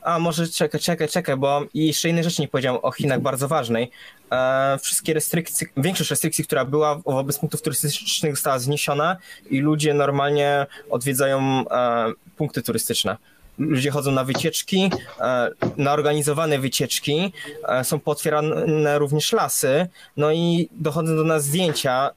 [0.03, 3.91] a może czekaj, czekaj, czekaj, bo jeszcze innej rzeczy nie powiedziałem o Chinach bardzo ważnej.
[4.33, 9.17] E, wszystkie restrykcje, większość restrykcji, która była wobec punktów turystycznych została zniesiona
[9.51, 13.17] i ludzie normalnie odwiedzają e, punkty turystyczne.
[13.59, 17.33] Ludzie chodzą na wycieczki, e, na organizowane wycieczki,
[17.69, 22.11] e, są potwierane również lasy, no i dochodzą do nas zdjęcia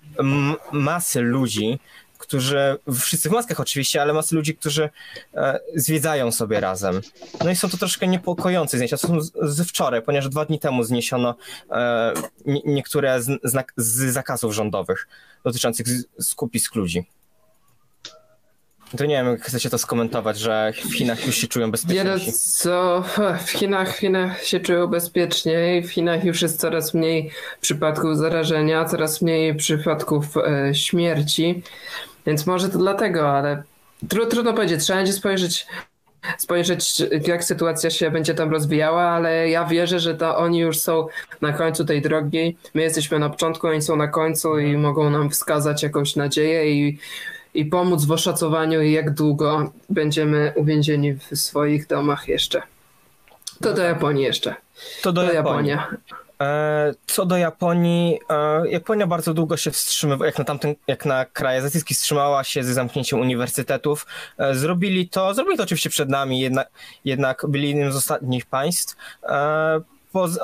[0.72, 1.80] masy ludzi,
[2.18, 4.90] którzy, wszyscy w maskach oczywiście, ale masy ludzi, którzy
[5.34, 7.02] e, zwiedzają sobie razem.
[7.44, 8.98] No i są to troszkę niepokojące zdjęcia.
[8.98, 11.36] To są z, z wczoraj, ponieważ dwa dni temu zniesiono
[11.72, 12.14] e,
[12.46, 13.42] niektóre z,
[13.78, 15.08] z, zakazów rządowych
[15.44, 15.88] dotyczących
[16.20, 17.06] skupisk ludzi.
[18.98, 22.04] To nie wiem, jak chcecie to skomentować, że w Chinach już się czują bezpiecznie.
[22.04, 23.04] Wiele co,
[23.46, 28.86] w Chinach, w Chinach się czują bezpieczniej, w Chinach już jest coraz mniej przypadków zarażenia,
[28.86, 31.64] coraz mniej przypadków e, śmierci.
[32.26, 33.64] Więc może to dlatego, ale
[34.10, 34.84] trudno powiedzieć.
[34.84, 35.68] Trzeba będzie spojrzeć,
[36.38, 41.08] spojrzeć, jak sytuacja się będzie tam rozwijała, ale ja wierzę, że to oni już są
[41.42, 42.58] na końcu tej drogi.
[42.74, 47.00] My jesteśmy na początku, oni są na końcu i mogą nam wskazać jakąś nadzieję i,
[47.58, 52.62] i pomóc w oszacowaniu, jak długo będziemy uwięzieni w swoich domach jeszcze.
[53.62, 54.56] To do Japonii jeszcze.
[55.02, 55.72] To do, do Japonii.
[55.72, 55.98] Japonia.
[56.42, 61.26] E, co do Japonii, e, Japonia bardzo długo się wstrzymywała, jak na tamten, jak na
[61.26, 64.08] kraje azjatyckie wstrzymała się ze zamknięciem uniwersytetów.
[64.38, 66.70] E, zrobili to, zrobili to oczywiście przed nami, jednak,
[67.06, 68.96] jednak byli jednym z ostatnich państw.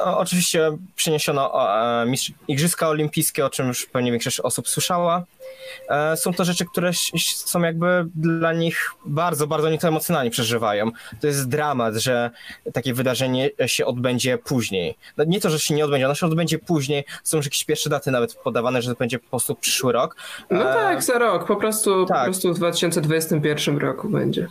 [0.06, 1.72] Oczywiście przeniesiono
[2.04, 2.06] e,
[2.48, 5.24] Igrzyska Olimpijskie, o czym już pewnie większość osób słyszała.
[5.90, 6.92] E, są to rzeczy, które
[7.36, 10.92] są jakby dla nich bardzo, bardzo oni to emocjonalnie przeżywają.
[11.22, 12.32] To jest dramat, że
[12.74, 14.98] takie wydarzenie się odbędzie później.
[15.18, 17.06] No, nie to, że się nie odbędzie, ono się odbędzie później.
[17.24, 20.16] Są już jakieś pierwsze daty nawet podawane, że to będzie po prostu przyszły rok.
[20.50, 21.48] No tak, za rok.
[21.48, 22.18] Po prostu, tak.
[22.18, 24.48] po prostu w 2021 roku będzie.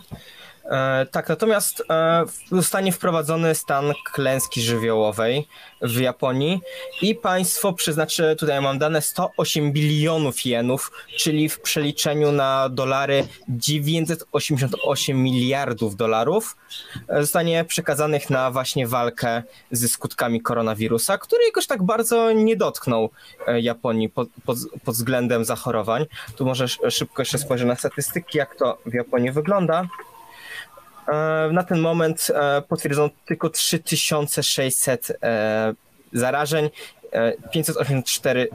[0.65, 5.47] E, tak, natomiast e, zostanie wprowadzony stan klęski żywiołowej
[5.81, 6.61] w Japonii
[7.01, 15.23] i państwo przeznaczy, tutaj mam dane, 108 bilionów jenów, czyli w przeliczeniu na dolary 988
[15.23, 16.55] miliardów dolarów
[17.07, 23.09] e, zostanie przekazanych na właśnie walkę ze skutkami koronawirusa, który jakoś tak bardzo nie dotknął
[23.61, 26.05] Japonii pod, pod, pod względem zachorowań.
[26.35, 29.87] Tu może szybko jeszcze spojrzę na statystyki, jak to w Japonii wygląda.
[31.07, 35.73] E, na ten moment e, potwierdzono tylko 3600 e,
[36.13, 36.69] zarażeń,
[37.51, 38.47] 584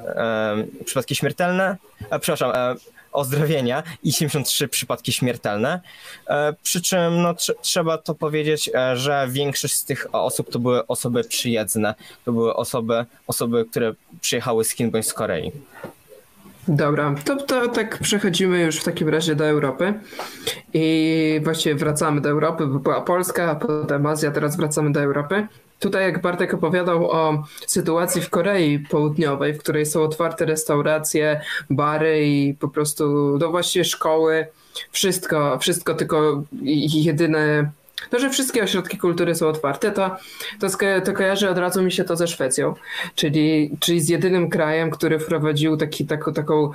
[0.84, 1.76] przypadki śmiertelne,
[2.20, 2.52] przepraszam,
[3.12, 5.80] ozdrowienia i 73 przypadki śmiertelne.
[6.62, 11.24] Przy czym no, tr trzeba to powiedzieć, że większość z tych osób to były osoby
[11.24, 15.52] przyjezdne, to były osoby, osoby które przyjechały z Chin bądź z Korei.
[16.68, 19.94] Dobra, to, to tak przechodzimy już w takim razie do Europy
[20.74, 25.46] i właściwie wracamy do Europy, bo była Polska, potem Azja, teraz wracamy do Europy.
[25.78, 32.26] Tutaj jak Bartek opowiadał o sytuacji w Korei Południowej, w której są otwarte restauracje, bary
[32.26, 34.46] i po prostu, no właściwie szkoły,
[34.92, 36.42] wszystko, wszystko tylko
[36.92, 37.70] jedyne
[38.10, 40.16] to, że wszystkie ośrodki kultury są otwarte, to,
[40.60, 40.68] to,
[41.04, 42.74] to kojarzy od razu mi się to ze Szwecją,
[43.14, 46.70] czyli, czyli z jedynym krajem, który wprowadził taki, taką, taką,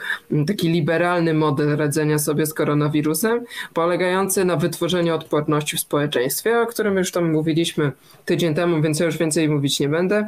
[0.47, 6.97] taki liberalny model radzenia sobie z koronawirusem, polegający na wytworzeniu odporności w społeczeństwie, o którym
[6.97, 7.91] już tam mówiliśmy
[8.25, 10.27] tydzień temu, więc ja już więcej mówić nie będę.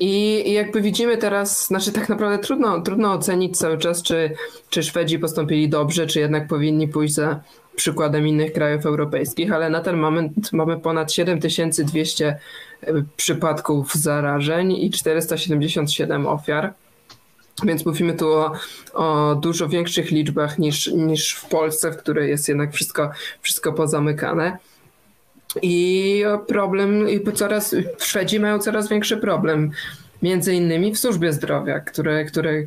[0.00, 4.34] I, jakby widzimy teraz, znaczy tak naprawdę trudno, trudno ocenić cały czas, czy,
[4.70, 7.40] czy Szwedzi postąpili dobrze, czy jednak powinni pójść za
[7.76, 12.38] przykładem innych krajów europejskich, ale na ten moment mamy ponad 7200
[12.82, 16.74] e, przypadków zarażeń i 477 ofiar.
[17.64, 18.52] Więc mówimy tu o,
[18.94, 23.10] o, dużo większych liczbach niż, niż w Polsce, w której jest jednak wszystko,
[23.42, 24.58] wszystko pozamykane.
[25.62, 29.70] I problem, i coraz, Szwedzi mają coraz większy problem
[30.22, 32.62] między innymi w służbie zdrowia, które, które,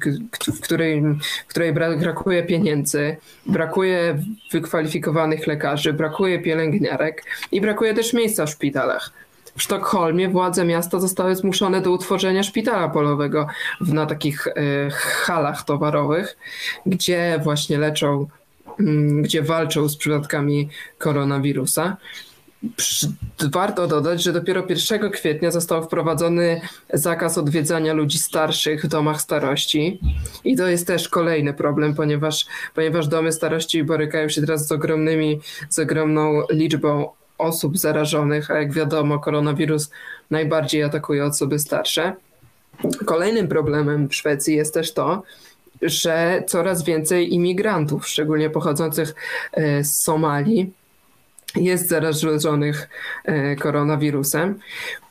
[0.55, 1.01] w, której,
[1.45, 4.19] w której brakuje pieniędzy, brakuje
[4.51, 9.11] wykwalifikowanych lekarzy, brakuje pielęgniarek i brakuje też miejsca w szpitalach.
[9.57, 13.47] W Sztokholmie władze miasta zostały zmuszone do utworzenia szpitala polowego
[13.81, 14.53] na takich y,
[14.91, 16.37] halach towarowych,
[16.85, 18.27] gdzie właśnie leczą,
[18.79, 18.83] y,
[19.21, 21.97] gdzie walczą z przypadkami koronawirusa.
[23.51, 26.61] Warto dodać, że dopiero 1 kwietnia został wprowadzony
[26.93, 29.99] zakaz odwiedzania ludzi starszych w domach starości.
[30.43, 35.41] I to jest też kolejny problem, ponieważ, ponieważ domy starości borykają się teraz z ogromnymi,
[35.69, 39.89] z ogromną liczbą osób zarażonych, a jak wiadomo, koronawirus
[40.31, 42.13] najbardziej atakuje osoby starsze.
[43.05, 45.23] Kolejnym problemem w Szwecji jest też to,
[45.81, 49.15] że coraz więcej imigrantów, szczególnie pochodzących
[49.53, 50.73] e, z Somalii,
[51.55, 52.89] jest zarażonych
[53.25, 54.59] e, koronawirusem,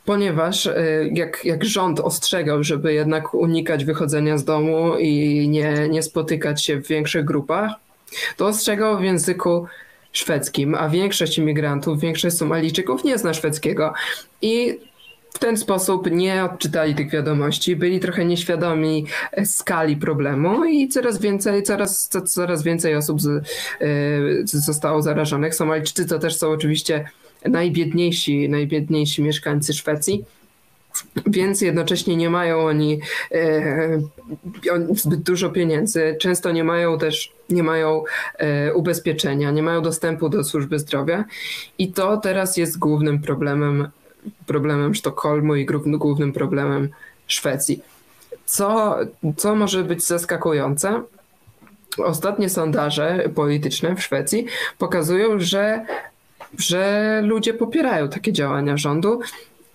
[0.05, 0.75] ponieważ e,
[1.13, 6.81] jak, jak rząd ostrzegał, żeby jednak unikać wychodzenia z domu i nie, nie spotykać się
[6.81, 7.71] w większych grupach,
[8.37, 9.67] to ostrzegał w języku
[10.11, 13.93] szwedzkim, a większość imigrantów, większość Somalijczyków nie zna szwedzkiego.
[14.41, 14.79] I
[15.35, 21.19] w ten sposób nie odczytali tych wiadomości, byli trochę nieświadomi e, skali problemu i coraz
[21.19, 23.27] więcej, coraz, coraz więcej osób z,
[23.81, 25.55] y, zostało zarażonych.
[25.55, 27.09] Somalijczycy to też są oczywiście
[27.45, 30.25] najbiedniejsi, najbiedniejsi mieszkańcy Szwecji.
[31.27, 32.99] Więc jednocześnie nie mają oni
[33.31, 34.01] e,
[34.95, 38.03] zbyt dużo pieniędzy, często nie mają też nie mają
[38.37, 41.25] e, ubezpieczenia, nie mają dostępu do służby zdrowia
[41.77, 43.87] i to teraz jest głównym problemem
[44.45, 46.89] problemem Sztokholmu i głównym problemem
[47.27, 47.81] Szwecji.
[48.45, 48.97] Co,
[49.37, 51.01] co może być zaskakujące?
[51.97, 54.45] Ostatnie sondaże polityczne w Szwecji
[54.77, 55.85] pokazują, że,
[56.57, 59.19] że ludzie popierają takie działania rządu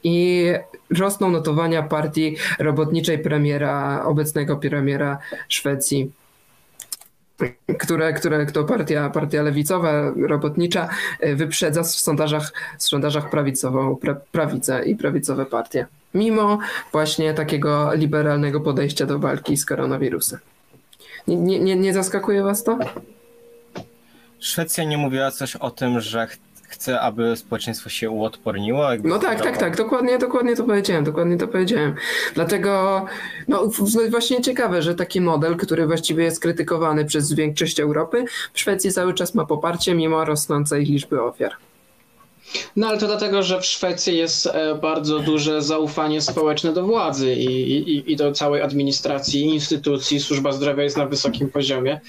[0.05, 0.47] i
[0.99, 6.11] rosną notowania partii robotniczej premiera, obecnego premiera Szwecji
[7.79, 10.89] które, które to partia, partia lewicowa, robotnicza
[11.21, 15.87] e, wyprzedza w sondażach, w sondażach prawicową pra, prawicę i prawicowe partie.
[16.15, 16.59] Mimo
[16.93, 20.39] właśnie takiego liberalnego podejścia do walki z koronawirusem.
[21.29, 22.79] Nie, nie, nie zaskakuje was to?
[24.41, 26.27] Szwecja nie mówiła coś o tym, że
[26.71, 28.91] chce, aby społeczeństwo się uodporniło.
[28.91, 29.61] jakby No tak, tak, zreagowało.
[29.61, 31.95] tak, dokładnie, dokładnie to powiedziałem, dokładnie to powiedziałem.
[32.35, 33.05] Dlatego,
[33.49, 33.71] no
[34.11, 39.15] właśnie ciekawe, że taki model, który właściwie jest krytykowany przez większość Europy, w Szwecji cały
[39.15, 41.53] czas ma poparcie mimo rosnącej liczby ofiar.
[42.77, 47.35] No ale to dlatego, że w Szwecji jest e, bardzo duże zaufanie społeczne do władzy
[47.35, 50.21] i, i, i do całej administracji, instytucji.
[50.21, 52.01] Służba zdrowia jest na wysokim poziomie.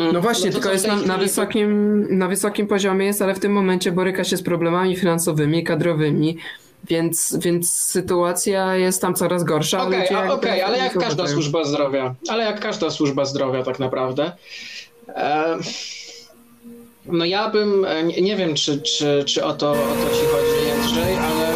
[0.00, 3.40] Mm, No właśnie, to, tylko jest na, na, wysokim, na wysokim poziomie jest, ale w
[3.40, 6.36] tym momencie boryka się z problemami finansowymi, kadrowymi,
[6.88, 9.82] więc, więc sytuacja jest tam coraz gorsza.
[9.82, 14.32] Okej, jakby okej, ale jak każda służba zdrowia, ale jak każda służba zdrowia tak naprawdę.
[15.08, 15.56] E,
[17.06, 20.26] no ja bym, e, nie, nie wiem czy, czy, czy o, to, o to ci
[20.26, 21.49] chodzi Jędrzej, ale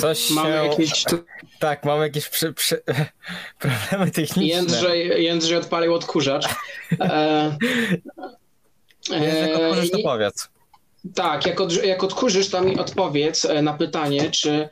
[0.00, 0.64] Coś mamy się...
[0.64, 1.04] jakieś
[1.58, 2.82] Tak, mamy jakieś przy, przy...
[3.58, 4.44] problemy techniczne.
[4.44, 6.46] Jędrzej, Jędrzej odpalił odkurzacz.
[7.00, 7.56] E,
[9.10, 10.48] Jędrzej, e, otworzysz, to powiedz.
[11.14, 14.68] Tak, jak, od, jak odkurzysz, to mi odpowiedz e, na pytanie, czy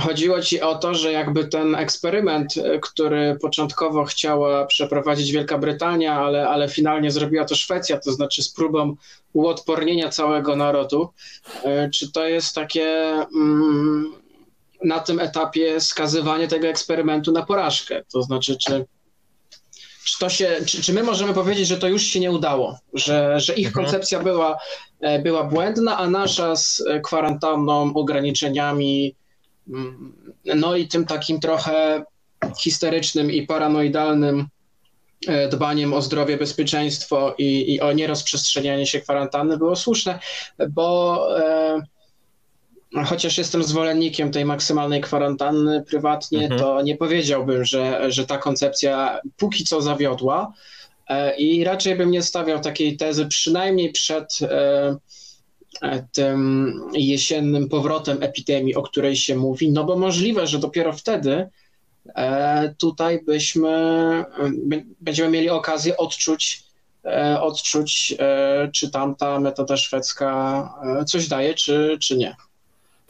[0.00, 6.14] chodziło ci o to, że jakby ten eksperyment, e, który początkowo chciała przeprowadzić Wielka Brytania,
[6.14, 8.96] ale, ale finalnie zrobiła to Szwecja, to znaczy z próbą
[9.32, 11.08] uodpornienia całego narodu,
[11.64, 12.86] e, czy to jest takie
[13.34, 14.12] mm,
[14.84, 18.02] na tym etapie skazywanie tego eksperymentu na porażkę?
[18.12, 18.84] To znaczy, czy
[20.04, 23.40] czy, to się, czy, czy my możemy powiedzieć, że to już się nie udało, że,
[23.40, 23.84] że ich Mhm.
[23.84, 24.58] koncepcja była,
[25.00, 29.19] e, była błędna, a nasza z kwarantanną, ograniczeniami, mm,
[30.44, 32.04] no i tym takim trochę
[32.58, 34.46] histerycznym i paranoidalnym
[35.28, 40.18] e, dbaniem o zdrowie, bezpieczeństwo i, i o nierozprzestrzenianie się kwarantanny było słuszne,
[40.70, 41.82] bo e,
[43.04, 46.60] chociaż jestem zwolennikiem tej maksymalnej kwarantanny prywatnie, Mhm.
[46.60, 50.52] to nie powiedziałbym, że, że ta koncepcja póki co zawiodła
[51.08, 54.96] e, i raczej bym nie stawiał takiej tezy przynajmniej przed e,
[56.12, 61.48] tym jesiennym powrotem epidemii, o której się mówi, no bo możliwe, że dopiero wtedy
[62.16, 64.24] e, tutaj byśmy,
[65.00, 66.64] będziemy mieli okazję odczuć,
[67.04, 70.68] e, odczuć e, czy tamta metoda szwedzka
[71.06, 72.36] coś daje, czy, czy nie.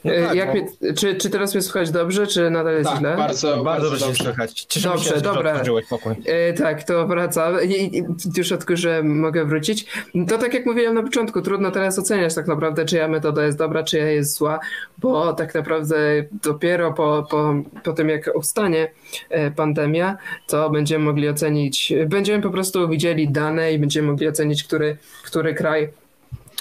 [0.03, 0.53] No E, tak, Jak no.
[0.53, 3.15] mnie, czy, czy teraz mnie słychać dobrze, czy nadal jest Tak, źle?
[3.17, 4.23] bardzo, Bardzo dobrze dobrze.
[4.23, 4.61] słychać.
[4.61, 5.63] Cieszymy Dobrze, się, że dobra.
[5.89, 6.13] pokój.
[6.25, 7.61] E, tak, to wraca.
[7.61, 8.03] I, i,
[8.37, 9.85] już odkurzę, mogę wrócić.
[10.27, 13.83] To tak jak mówiłem na początku, trudno teraz oceniać tak naprawdę, czyja metoda jest dobra,
[13.83, 14.59] czyja jest zła,
[14.97, 15.95] bo tak naprawdę
[16.43, 18.91] dopiero po, po, po tym, jak ustanie
[19.29, 24.63] e, pandemia, to będziemy mogli ocenić, będziemy po prostu widzieli dane i będziemy mogli ocenić,
[24.63, 25.89] który, który kraj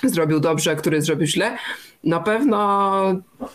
[0.04, 1.56] zrobił dobrze, a który zrobił źle.
[2.04, 3.02] Na pewno,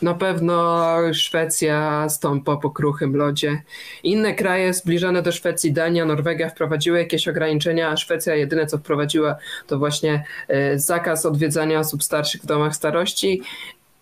[0.02, 3.62] na pewno Szwecja stąpa po kruchym lodzie.
[4.04, 9.36] Inne kraje zbliżone do Szwecji, Dania, Norwegia wprowadziły jakieś ograniczenia, a Szwecja jedyne co wprowadziła
[9.68, 13.42] to właśnie e, zakaz odwiedzania osób starszych w domach starości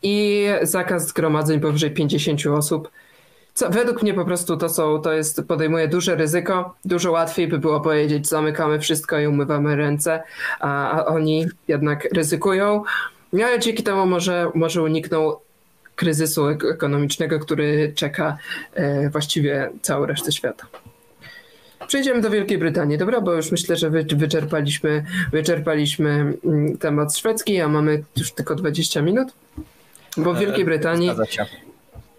[0.03, 2.91] i zakaz zgromadzeń powyżej 50 osób.
[3.53, 6.75] Co, według mnie po prostu to są, to jest, podejmuje duże ryzyko.
[6.85, 10.23] Dużo łatwiej by było powiedzieć, zamykamy wszystko i umywamy ręce,
[10.59, 12.83] a, a oni jednak ryzykują.
[13.33, 15.35] No ale dzięki temu może, może unikną
[15.95, 18.37] kryzysu ek- ekonomicznego, który czeka
[18.73, 20.65] e, właściwie całą resztę świata.
[21.87, 23.21] Przejdziemy do Wielkiej Brytanii, dobra?
[23.21, 29.01] Bo już myślę, że wy, wyczerpaliśmy, wyczerpaliśmy mm, temat szwedzki, a mamy już tylko 20
[29.01, 29.27] minut.
[30.17, 31.45] Bo w Wielkiej Brytanii Zgadza się.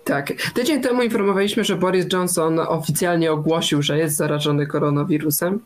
[0.05, 0.33] tak.
[0.55, 5.61] Tydzień temu informowaliśmy, że Boris Johnson oficjalnie ogłosił, że jest zarażony koronawirusem.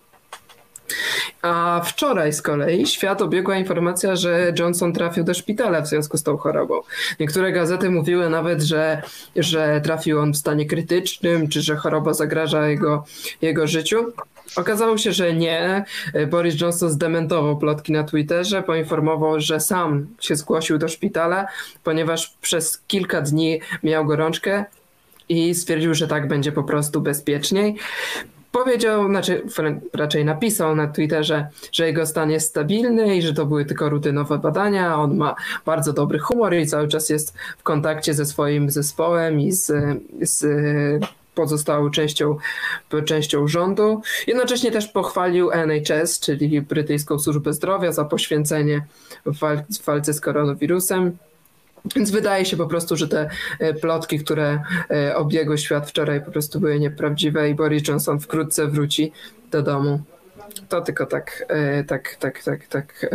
[1.43, 6.23] A wczoraj z kolei świat obiegła informacja, że Johnson trafił do szpitala w związku z
[6.23, 6.81] tą chorobą.
[7.21, 9.03] Niektóre gazety mówiły nawet, że,
[9.37, 13.05] że trafił on w stanie krytycznym, czy że choroba zagraża jego,
[13.43, 14.13] jego życiu.
[14.57, 15.85] Okazało się, że nie.
[16.31, 21.47] Boris Johnson zdementował plotki na Twitterze, poinformował, że sam się zgłosił do szpitala,
[21.85, 24.65] ponieważ przez kilka dni miał gorączkę
[25.29, 27.77] i stwierdził, że tak będzie po prostu bezpieczniej.
[28.53, 29.43] Powiedział, znaczy
[29.95, 34.39] raczej napisał na Twitterze, że jego stan jest stabilny i że to były tylko rutynowe
[34.39, 34.97] badania.
[34.97, 35.35] On ma
[35.67, 39.73] bardzo dobry humor i cały czas jest w kontakcie ze swoim zespołem i z,
[40.21, 40.47] z
[41.35, 42.37] pozostałą częścią,
[43.05, 44.03] częścią rządu.
[44.27, 48.87] Jednocześnie też pochwalił NHS, czyli brytyjską służbę zdrowia, za poświęcenie
[49.27, 49.39] w
[49.85, 51.17] walce z koronawirusem.
[51.97, 56.31] Więc wydaje się po prostu, że te e, plotki, które e, obiegły świat wczoraj, po
[56.31, 59.13] prostu były nieprawdziwe i Boris Johnson wkrótce wróci
[59.51, 60.01] do domu.
[60.69, 63.07] To tylko tak, e, tak, tak, tak, tak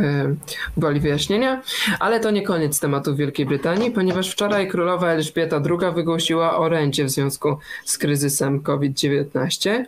[0.78, 1.61] woli wyjaśnienia.
[1.99, 7.09] Ale to nie koniec tematu Wielkiej Brytanii, ponieważ wczoraj królowa Elżbieta II wygłosiła orędzie w
[7.09, 9.86] związku z kryzysem COVID-19.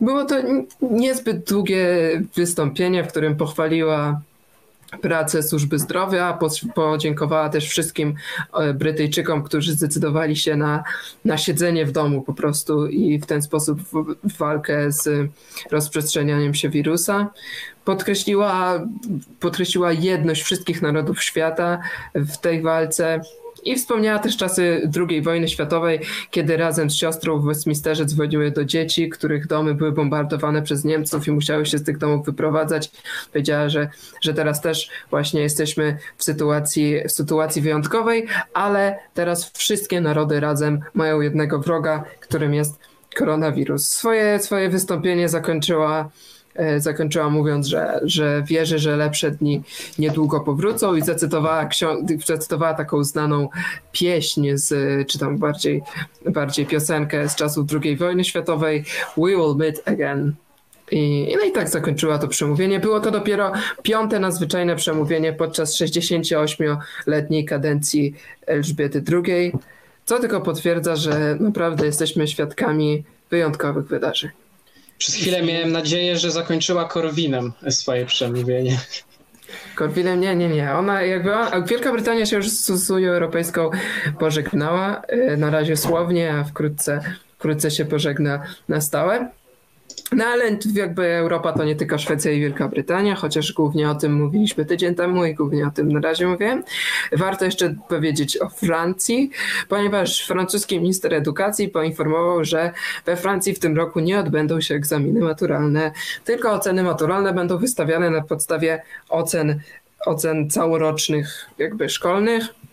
[0.00, 0.34] Było to
[0.80, 1.86] niezbyt długie
[2.36, 4.20] wystąpienie, w którym pochwaliła
[5.02, 6.38] pracę służby zdrowia.
[6.74, 8.14] Podziękowała też wszystkim
[8.54, 10.84] e, Brytyjczykom, którzy zdecydowali się na,
[11.24, 13.80] na siedzenie w domu po prostu i w ten sposób
[14.38, 15.30] walkę z
[15.70, 17.30] rozprzestrzenianiem się wirusa.
[17.84, 18.80] Podkreśliła,
[19.40, 21.78] podkreśliła jedność wszystkich narodów świata
[22.14, 23.20] w tej walce.
[23.64, 26.00] I wspomniała też czasy II wojny światowej,
[26.30, 31.26] kiedy razem z siostrą w Westminsterze dzwoniły do dzieci, których domy były bombardowane przez Niemców
[31.26, 32.90] i musiały się z tych domów wyprowadzać.
[33.32, 33.88] Powiedziała, że,
[34.20, 40.80] że teraz też właśnie jesteśmy w sytuacji, w sytuacji wyjątkowej, ale teraz wszystkie narody razem
[40.94, 42.78] mają jednego wroga, którym jest
[43.14, 43.88] koronawirus.
[43.88, 46.10] Swoje, swoje wystąpienie zakończyła
[46.78, 49.62] zakończyła mówiąc, że, że wierzy, że lepsze dni
[49.98, 51.68] niedługo powrócą i zacytowała,
[52.26, 53.48] zacytowała taką znaną
[53.92, 54.74] pieśń, z,
[55.08, 55.82] czy tam bardziej,
[56.26, 58.84] bardziej piosenkę z czasów II wojny światowej
[59.16, 60.32] We will meet again.
[60.90, 62.80] I, no i tak zakończyła to przemówienie.
[62.80, 63.52] Było to dopiero
[63.82, 68.14] piąte nadzwyczajne przemówienie podczas 68-letniej kadencji
[68.46, 69.52] Elżbiety II,
[70.04, 74.43] co tylko potwierdza, że naprawdę jesteśmy świadkami wyjątkowych wydarzeń.
[75.04, 78.78] Przez chwilę miałem nadzieję, że zakończyła Korwinem swoje przemówienie.
[79.74, 80.20] Korwinem?
[80.20, 80.72] Nie, nie, nie.
[80.72, 81.30] Ona jakby,
[81.66, 83.70] Wielka Brytania się już z Unią Europejską
[84.18, 87.00] pożegnała, y, na razie słownie, a wkrótce,
[87.38, 89.28] wkrótce się pożegna na stałe.
[90.12, 94.14] No ale jakby Europa to nie tylko Szwecja i Wielka Brytania, chociaż głównie o tym
[94.14, 96.62] mówiliśmy tydzień temu i głównie o tym na razie mówię.
[97.12, 99.30] Warto jeszcze powiedzieć o Francji,
[99.68, 102.72] ponieważ francuski minister edukacji poinformował, że
[103.06, 105.92] we Francji w tym roku nie odbędą się egzaminy maturalne,
[106.24, 109.60] tylko oceny maturalne będą wystawiane na podstawie ocen,
[110.06, 112.63] ocen całorocznych jakby szkolnych.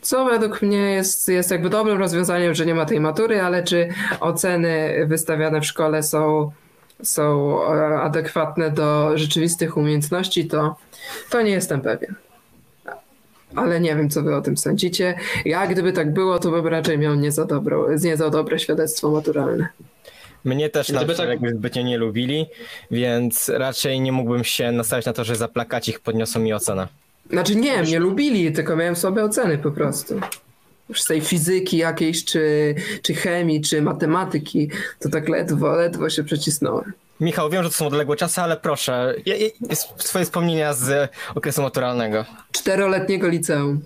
[0.00, 3.88] Co według mnie jest, jest jakby dobrym rozwiązaniem, że nie ma tej matury, ale czy
[4.20, 6.50] oceny wystawiane w szkole są
[7.02, 10.76] są e, adekwatne do rzeczywistych umiejętności, to,
[11.30, 12.14] to nie jestem pewien.
[13.56, 15.14] Ale nie wiem, co wy o tym sądzicie.
[15.44, 19.10] Ja, gdyby tak było, to bym raczej miał nie za, dobro, nie za dobre świadectwo
[19.10, 19.68] maturalne.
[20.44, 21.28] Mnie też na tak...
[21.28, 22.46] jakby zbytnio nie lubili,
[22.90, 25.48] więc raczej nie mógłbym się nastawić na to, że za
[25.86, 26.88] ich podniosą mi ocenę.
[27.30, 30.20] Znaczy nie, mnie lubili, tylko miałem słabe oceny po prostu
[30.88, 34.70] już z tej fizyki jakiejś, czy, czy chemii, czy matematyki,
[35.00, 36.92] to tak ledwo, ledwo się przecisnąłem.
[37.20, 39.14] Michał, wiem, że to są odległe czasy, ale proszę,
[39.98, 42.24] swoje wspomnienia z okresu maturalnego.
[42.52, 43.80] Czteroletniego liceum.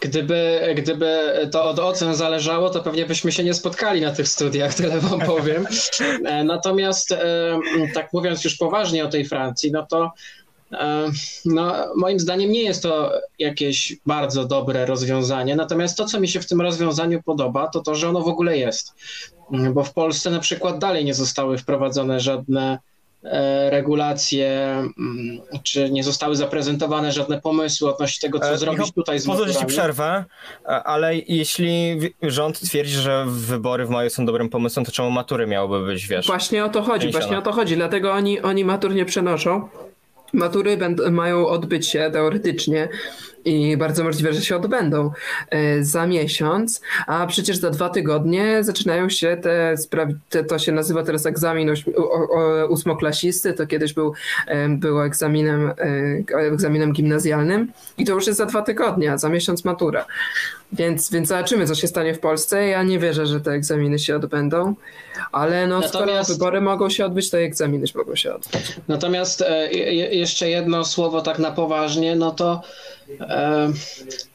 [0.00, 4.74] Gdyby, gdyby to od ocen zależało, to pewnie byśmy się nie spotkali na tych studiach,
[4.80, 5.66] tyle wam powiem.
[6.24, 7.58] E, natomiast e,
[7.94, 10.12] tak mówiąc już poważnie o tej Francji, no to
[11.44, 16.40] no, moim zdaniem nie jest to jakieś bardzo dobre rozwiązanie, natomiast to, co mi się
[16.40, 18.94] w tym rozwiązaniu podoba, to to, że ono w ogóle jest.
[19.50, 22.78] Bo w Polsce na przykład dalej nie zostały wprowadzone żadne
[23.24, 24.48] e, regulacje,
[24.98, 29.26] mm, czy nie zostały zaprezentowane żadne pomysły odnośnie tego, co e, zrobić Michał, tutaj z
[29.26, 30.24] Pozwól ci przerwę,
[30.64, 35.86] ale jeśli rząd twierdzi, że wybory w maju są dobrym pomysłem, to czemu matury miałyby
[35.86, 36.26] być, wiesz?
[36.26, 39.68] Właśnie o to chodzi, właśnie o to chodzi, dlatego oni, oni matur nie przenoszą
[40.36, 42.88] Matury będą, mają odbyć się teoretycznie
[43.46, 45.10] i bardzo możliwe, że się odbędą
[45.50, 49.74] e, za miesiąc, a przecież za dwa tygodnie zaczynają się te,
[50.28, 51.70] te to się nazywa teraz egzamin
[52.68, 54.12] ósmoklasisty, to kiedyś był,
[54.68, 55.72] było egzaminem,
[56.30, 60.06] e, egzaminem gimnazjalnym i to już jest za dwa tygodnie, a za miesiąc matura.
[60.72, 62.66] Więc, więc zobaczymy, co się stanie w Polsce.
[62.66, 64.74] Ja nie wierzę, że te egzaminy się odbędą,
[65.32, 65.94] ale no, Natomiast...
[65.94, 68.76] skoro wybory mogą się odbyć, to egzaminy mogą się odbyć.
[68.88, 69.72] Natomiast e,
[70.14, 72.62] jeszcze jedno słowo tak na poważnie, no to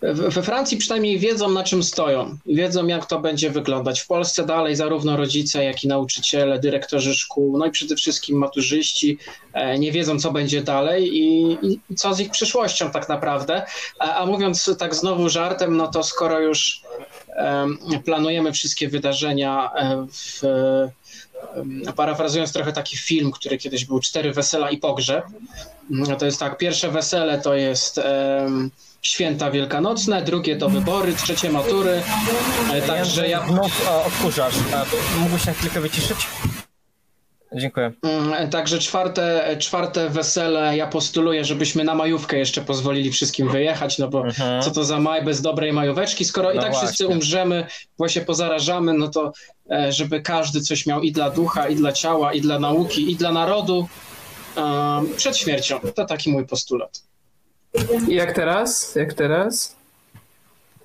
[0.02, 4.02] we Francji przynajmniej wiedzą na czym stoją, wiedzą jak to będzie wyglądać.
[4.02, 9.18] W Polsce dalej zarówno rodzice, jak i nauczyciele, dyrektorzy szkół, no i przede wszystkim maturzyści
[9.54, 11.58] e, nie wiedzą co będzie dalej i,
[11.90, 13.66] i co z ich przyszłością tak naprawdę.
[14.00, 16.82] A, a mówiąc tak znowu żartem, no to skoro już
[18.06, 20.42] planujemy wszystkie wydarzenia e, w
[21.96, 25.26] parafrazując trochę taki film, który kiedyś był Cztery Wesela i Pogrzeb.
[25.92, 28.72] No to jest tak, pierwsze wesele to jest um,
[29.02, 32.02] święta wielkanocne, drugie to wybory, trzecie matury.
[32.74, 33.48] E, także ja...
[33.48, 34.56] Znów odkurzasz.
[35.20, 36.18] Mógłbyś na chwilkę wyciszyć?
[37.56, 37.92] Dziękuję.
[38.04, 44.08] Mm, Także czwarte, czwarte wesele ja postuluję, żebyśmy na majówkę jeszcze pozwolili wszystkim wyjechać, no
[44.08, 44.62] bo Mhm.
[44.62, 47.16] co to za maj bez dobrej majóweczki, skoro i No tak wszyscy właśnie.
[47.16, 47.66] umrzemy,
[47.98, 49.32] bo się pozarażamy, no to
[49.72, 53.16] e, żeby każdy coś miał i dla ducha, i dla ciała, i dla nauki, i
[53.16, 53.88] dla narodu
[55.18, 55.80] przed śmiercią.
[55.96, 57.02] To taki mój postulat.
[58.08, 58.96] I jak teraz?
[58.96, 59.76] Jak teraz?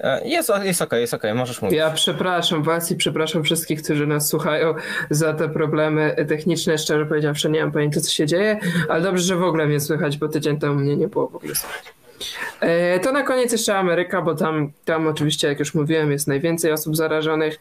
[0.01, 1.79] E, Jest, jest okej, jest okej, możesz mówić.
[1.79, 4.75] Ja przepraszam was i przepraszam wszystkich, którzy nas słuchają
[5.11, 6.79] za te problemy techniczne.
[6.79, 8.59] Szczerze powiedziawszy, nie mam pojęcia, co się dzieje,
[8.89, 11.55] ale dobrze, że w ogóle mnie słychać, bo tydzień temu mnie nie było w ogóle
[11.55, 11.85] słychać.
[12.61, 16.73] E, To na koniec jeszcze Ameryka, bo tam, tam oczywiście, jak już mówiłem, jest najwięcej
[16.73, 17.59] osób zarażonych.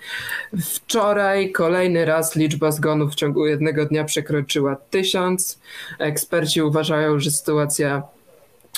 [0.63, 5.59] Wczoraj kolejny raz liczba zgonów w ciągu jednego dnia przekroczyła tysiąc.
[5.99, 8.03] Eksperci uważają, że sytuacja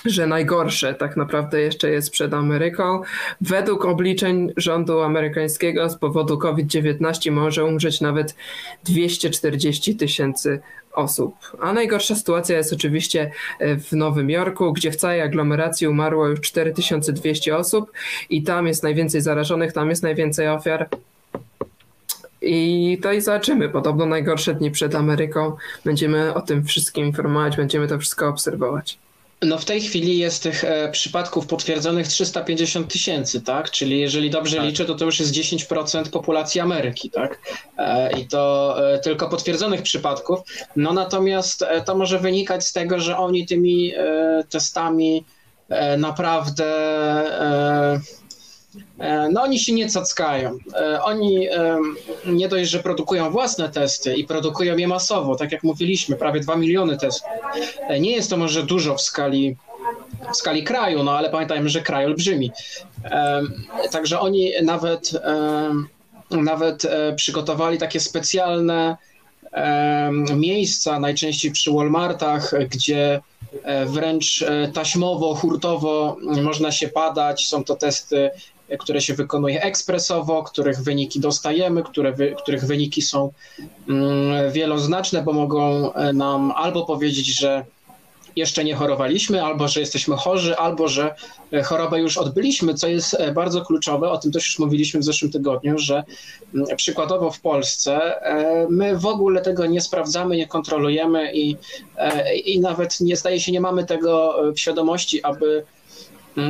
[0.06, 3.02] że najgorsze tak naprawdę jeszcze jest przed Ameryką.
[3.41, 8.36] Według obliczeń rządu amerykańskiego z powodu COVID-19 może umrzeć nawet
[8.84, 10.60] 240 tysięcy
[10.93, 11.36] osób.
[11.60, 16.41] A najgorsza sytuacja jest oczywiście e, w Nowym Jorku, gdzie w całej aglomeracji umarło już
[16.41, 17.91] 4200 osób
[18.30, 20.89] i tam jest najwięcej zarażonych, tam jest najwięcej ofiar.
[22.41, 23.70] I to i zobaczymy.
[23.70, 25.56] Podobno najgorsze dni przed Ameryką.
[25.86, 28.98] Będziemy o tym wszystkim informować, będziemy to wszystko obserwować.
[29.42, 33.72] No w tej chwili jest tych e, przypadków potwierdzonych 350 tysięcy, tak?
[33.72, 34.66] Czyli jeżeli dobrze Tak.
[34.66, 37.40] liczę, to to już jest 10% populacji Ameryki, tak?
[37.78, 40.40] E, I to e, tylko potwierdzonych przypadków.
[40.76, 45.26] No natomiast e, to może wynikać z tego, że oni tymi e, testami
[45.70, 46.66] e, naprawdę
[49.32, 50.57] no oni się nie cackają.
[50.73, 51.80] E, Oni e,
[52.25, 56.55] nie dość, że produkują własne testy i produkują je masowo, tak jak mówiliśmy, prawie 2
[56.55, 57.30] miliony testów.
[57.89, 59.55] E, Nie jest to może dużo w skali,
[60.34, 62.51] w skali kraju, no ale pamiętajmy, że kraj olbrzymi.
[63.91, 65.11] Także oni nawet,
[66.32, 68.97] nawet e, przygotowali takie specjalne
[70.36, 73.21] miejsca, najczęściej przy Walmartach, gdzie
[73.63, 77.47] e, wręcz e, taśmowo, hurtowo można się padać.
[77.47, 78.32] Są to testy, e,
[78.80, 83.32] które się wykonuje ekspresowo, których wyniki dostajemy, które wy, których wyniki są
[83.89, 87.65] mm, wieloznaczne, bo mogą e, nam albo powiedzieć, że
[88.36, 91.15] jeszcze nie chorowaliśmy, albo że jesteśmy chorzy, albo że
[91.53, 94.09] e, chorobę już odbyliśmy, co jest e, bardzo kluczowe.
[94.09, 96.03] O tym też już mówiliśmy w zeszłym tygodniu, że
[96.55, 98.13] mm, przykładowo w Polsce
[98.70, 101.55] my w ogóle tego nie sprawdzamy, nie kontrolujemy i,
[102.45, 105.63] i nawet nie zdaje się, nie mamy tego w świadomości, aby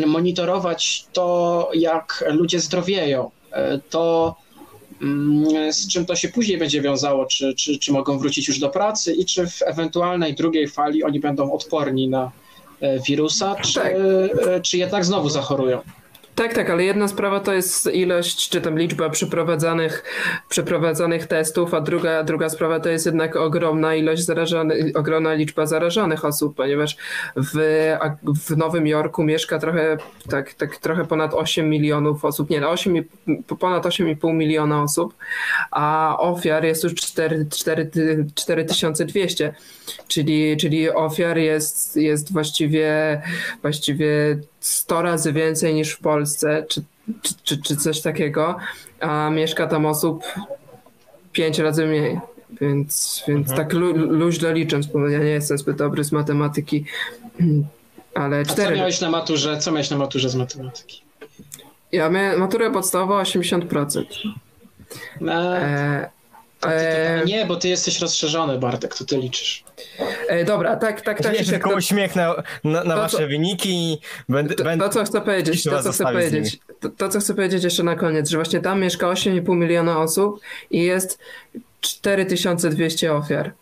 [0.05, 3.31] monitorować to, jak ludzie zdrowieją.
[3.51, 4.35] E, To
[5.01, 8.69] mm, z czym to się później będzie wiązało, czy, czy, czy mogą wrócić już do
[8.69, 12.31] pracy i czy w ewentualnej drugiej fali oni będą odporni na
[12.81, 13.93] e, wirusa, czy, Tak.
[14.47, 15.81] e, czy jednak znowu zachorują.
[16.37, 20.03] Tak, tak, ale jedna sprawa to jest ilość, czy tam liczba przeprowadzanych,
[20.49, 26.25] przeprowadzanych testów, a druga, druga sprawa to jest jednak ogromna ilość zarażonych, ogromna liczba zarażonych
[26.25, 26.97] osób, ponieważ
[27.35, 27.53] w,
[28.45, 29.97] w Nowym Jorku mieszka trochę,
[30.29, 33.03] tak, tak trochę ponad 8 milionów osób, nie, 8, i-
[33.59, 35.13] ponad 8,5 miliona osób,
[35.71, 37.89] a ofiar jest już 4, 4,
[38.35, 39.53] 4200,
[40.07, 43.21] czyli, czyli ofiar jest, jest właściwie,
[43.61, 46.83] właściwie 100 razy więcej niż w Polsce, czy,
[47.21, 48.57] czy, czy, czy coś takiego,
[48.99, 50.23] a mieszka tam osób
[51.31, 52.19] 5 razy mniej.
[52.61, 56.85] Więc, więc tak lu, luźno licząc, bo ja nie jestem zbyt dobry z matematyki,
[58.15, 58.75] ale A co 4.
[58.75, 59.57] miałeś na maturze?
[59.57, 61.01] Co miałeś na maturze z matematyki?
[61.91, 64.03] Ja miałem maturę podstawową 80%.
[65.21, 66.09] E, E,
[66.67, 69.63] e, nie, bo ty jesteś rozszerzony, Bartek, to ty liczysz.
[70.27, 71.25] e, dobra, tak, tak, tak.
[71.25, 72.27] Ja tak, się tak tylko to, uśmiechnę
[72.63, 73.97] na, na to wasze co- wyniki i
[74.29, 74.55] będę...
[74.55, 77.63] to, będę to, co chcę powiedzieć, to, co chcę powiedzieć, to, to, co chcę powiedzieć
[77.63, 80.39] jeszcze na koniec, że właśnie tam mieszka 8,5 miliona osób
[80.71, 81.19] i jest
[81.81, 83.53] 4200 ofiar.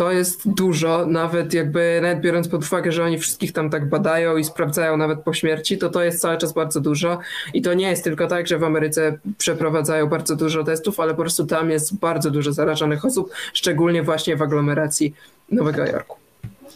[0.00, 4.36] To jest dużo, nawet jakby, nawet biorąc pod uwagę, że oni wszystkich tam tak badają
[4.36, 7.18] i sprawdzają nawet po śmierci, to to jest cały czas bardzo dużo.
[7.54, 11.20] I to nie jest tylko tak, że w Ameryce przeprowadzają bardzo dużo testów, ale po
[11.20, 15.14] prostu tam jest bardzo dużo zarażonych osób, szczególnie właśnie w aglomeracji
[15.50, 16.16] Nowego Jorku.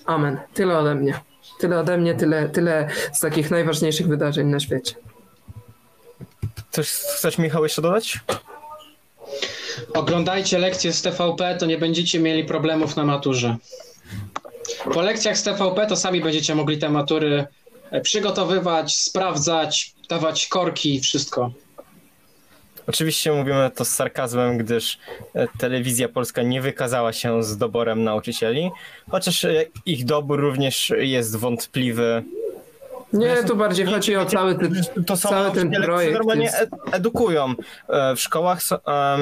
[0.06, 0.38] Amen.
[0.54, 1.20] Tyle ode mnie.
[1.60, 4.94] Tyle ode mnie, tyle, tyle z takich najważniejszych wydarzeń na świecie.
[6.70, 8.20] Coś chcesz, Michał, jeszcze dodać?
[9.94, 13.56] Oglądajcie lekcje z TVP, to nie będziecie mieli problemów na maturze.
[14.94, 17.46] Po lekcjach z TVP to sami będziecie mogli te matury
[17.90, 21.50] e, przygotowywać, sprawdzać, dawać korki, wszystko.
[22.86, 24.98] Oczywiście mówimy to z sarkazmem, gdyż
[25.34, 28.70] e, telewizja polska nie wykazała się z doborem nauczycieli,
[29.10, 32.22] chociaż e, ich dobór również jest wątpliwy.
[33.12, 36.14] Nie, tu bardziej chodzi o cały ten, To są cały ten projekt.
[36.14, 37.54] normalnie Jest, ed- edukują.
[37.88, 38.76] E, W szkołach e,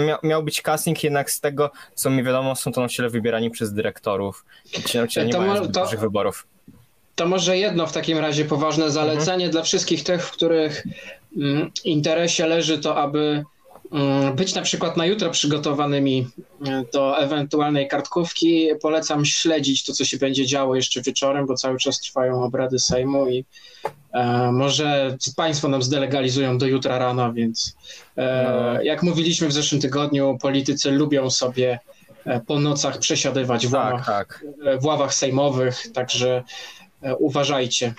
[0.06, 3.72] mia- miał być casting, jednak z tego, co mi wiadomo, są to nauczyciele wybierani przez
[3.72, 4.44] dyrektorów.
[4.86, 6.46] Ci nauczyciele nie To mają to- dużych wyborów.
[7.14, 10.84] To może jedno w takim razie poważne zalecenie dla wszystkich tych, w których
[11.36, 13.44] mm, interesie leży to, aby
[14.36, 16.28] być na przykład na jutro przygotowanymi
[16.66, 18.68] mm, do ewentualnej kartkówki.
[18.82, 23.28] Polecam śledzić to, co się będzie działo jeszcze wieczorem, bo cały czas trwają obrady Sejmu
[23.28, 23.44] i
[24.12, 27.76] e, może Państwo nam zdelegalizują do jutra rano, więc
[28.16, 28.82] e, No.
[28.82, 31.78] jak mówiliśmy w zeszłym tygodniu, politycy lubią sobie
[32.24, 34.80] e, po nocach przesiadywać w ławach, Tak, tak.
[34.80, 36.42] w ławach sejmowych, także
[37.02, 37.94] e, uważajcie.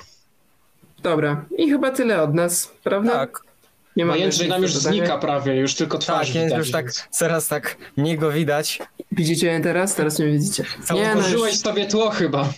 [1.03, 3.11] Dobra, i chyba tyle od nas, prawda?
[3.11, 3.39] Tak,
[3.95, 6.57] Nie mamy Jędrzej nam już znika prawie, już tylko twarz tak, widać.
[6.57, 6.85] już tak,
[7.19, 8.79] teraz tak, mniej go widać.
[9.11, 9.95] Widzicie mnie teraz?
[9.95, 10.63] Teraz mnie widzicie.
[10.93, 12.49] Nie, no już, sobie tło chyba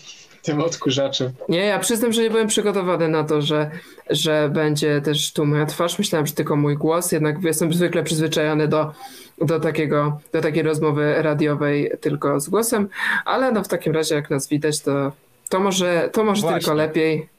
[0.42, 1.32] tym odkurzaczem.
[1.50, 3.72] nie, ja przyznam, że nie byłem przygotowany na to, że,
[4.10, 6.00] że będzie też tu moja twarz.
[6.00, 8.94] Myślałem, że tylko mój głos, jednak jestem zwykle przyzwyczajony do,
[9.42, 12.90] do, takiego, do takiej rozmowy radiowej tylko z głosem,
[13.26, 15.12] ale no w takim razie jak nas widać, to,
[15.50, 16.60] to może, to może Właśnie.
[16.60, 17.30] tylko lepiej.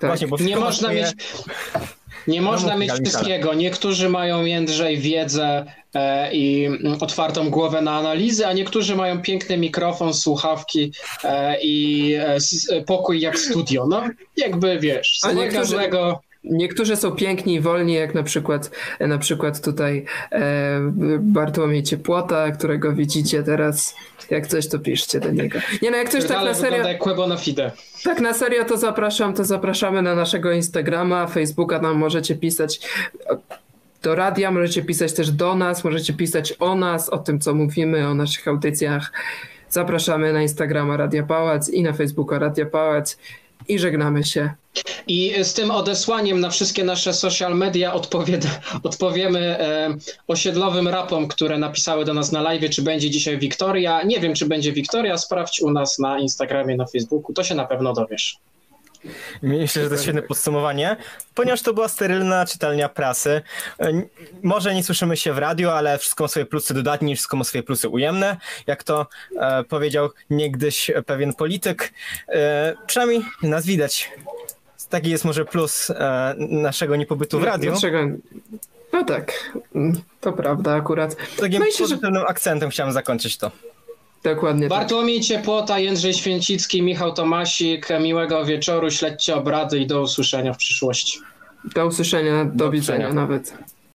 [0.00, 0.10] Tak.
[0.10, 1.14] Właśnie, bo Nie można mieć,
[2.26, 3.04] nie można mieć Michale.
[3.04, 3.54] wszystkiego.
[3.54, 5.64] Niektórzy mają Jędrzej wiedzę
[5.94, 10.92] e, i mm, otwartą głowę na analizy, a niektórzy mają piękny mikrofon, słuchawki
[11.24, 12.36] e, i e,
[12.72, 13.86] e, pokój jak studio.
[13.86, 14.02] No,
[14.36, 16.20] jakby wiesz, niektórzy- każdego...
[16.44, 18.70] Niektórzy są piękni i wolni, jak na przykład,
[19.00, 20.80] na przykład tutaj e,
[21.20, 23.94] Bartłomiej Ciepłota, którego widzicie teraz.
[24.30, 25.58] Jak coś, to piszcie do niego.
[25.82, 27.72] Nie no, jak coś tak na serio, jak Quebo na fide.
[28.04, 32.80] tak na serio, to zapraszam, to zapraszamy na naszego Instagrama, Facebooka, tam możecie pisać
[34.02, 38.08] do radia, możecie pisać też do nas, możecie pisać o nas, o tym, co mówimy,
[38.08, 39.12] o naszych audycjach.
[39.68, 43.18] Zapraszamy na Instagrama Radia Pałac i na Facebooka Radia Pałac
[43.68, 44.50] i żegnamy się.
[45.06, 47.92] I z tym odesłaniem na wszystkie nasze social media
[48.82, 49.96] odpowiemy e,
[50.28, 54.02] osiedlowym rapom, które napisały do nas na live, czy będzie dzisiaj Wiktoria.
[54.02, 55.18] Nie wiem, czy będzie Wiktoria.
[55.18, 57.32] Sprawdź u nas na Instagramie, na Facebooku.
[57.34, 58.38] To się na pewno dowiesz.
[59.42, 60.96] Myślę, że to świetne podsumowanie,
[61.34, 63.42] ponieważ to była sterylna czytelnia prasy.
[63.80, 64.02] E,
[64.42, 67.62] Może nie słyszymy się w radiu, ale wszystko ma swoje plusy dodatnie, wszystko ma swoje
[67.62, 69.06] plusy ujemne, jak to
[69.40, 71.92] e, powiedział niegdyś pewien polityk.
[72.28, 74.10] E, przynajmniej nas widać.
[74.90, 77.70] Taki jest może plus e, naszego niepobytu w radiu.
[77.70, 77.98] Dlaczego?
[78.92, 81.16] No tak, mm, to prawda akurat.
[81.36, 83.50] Takim No i się, że- pozytywnym akcentem chciałem zakończyć to.
[84.22, 84.78] Dokładnie tak.
[84.78, 87.88] Bartłomiej Ciepłota, Jędrzej Święcicki, Michał Tomasik.
[88.00, 91.18] Miłego wieczoru, śledźcie obrady i do usłyszenia w przyszłości.
[91.74, 93.54] Do usłyszenia, do, Do widzenia nawet.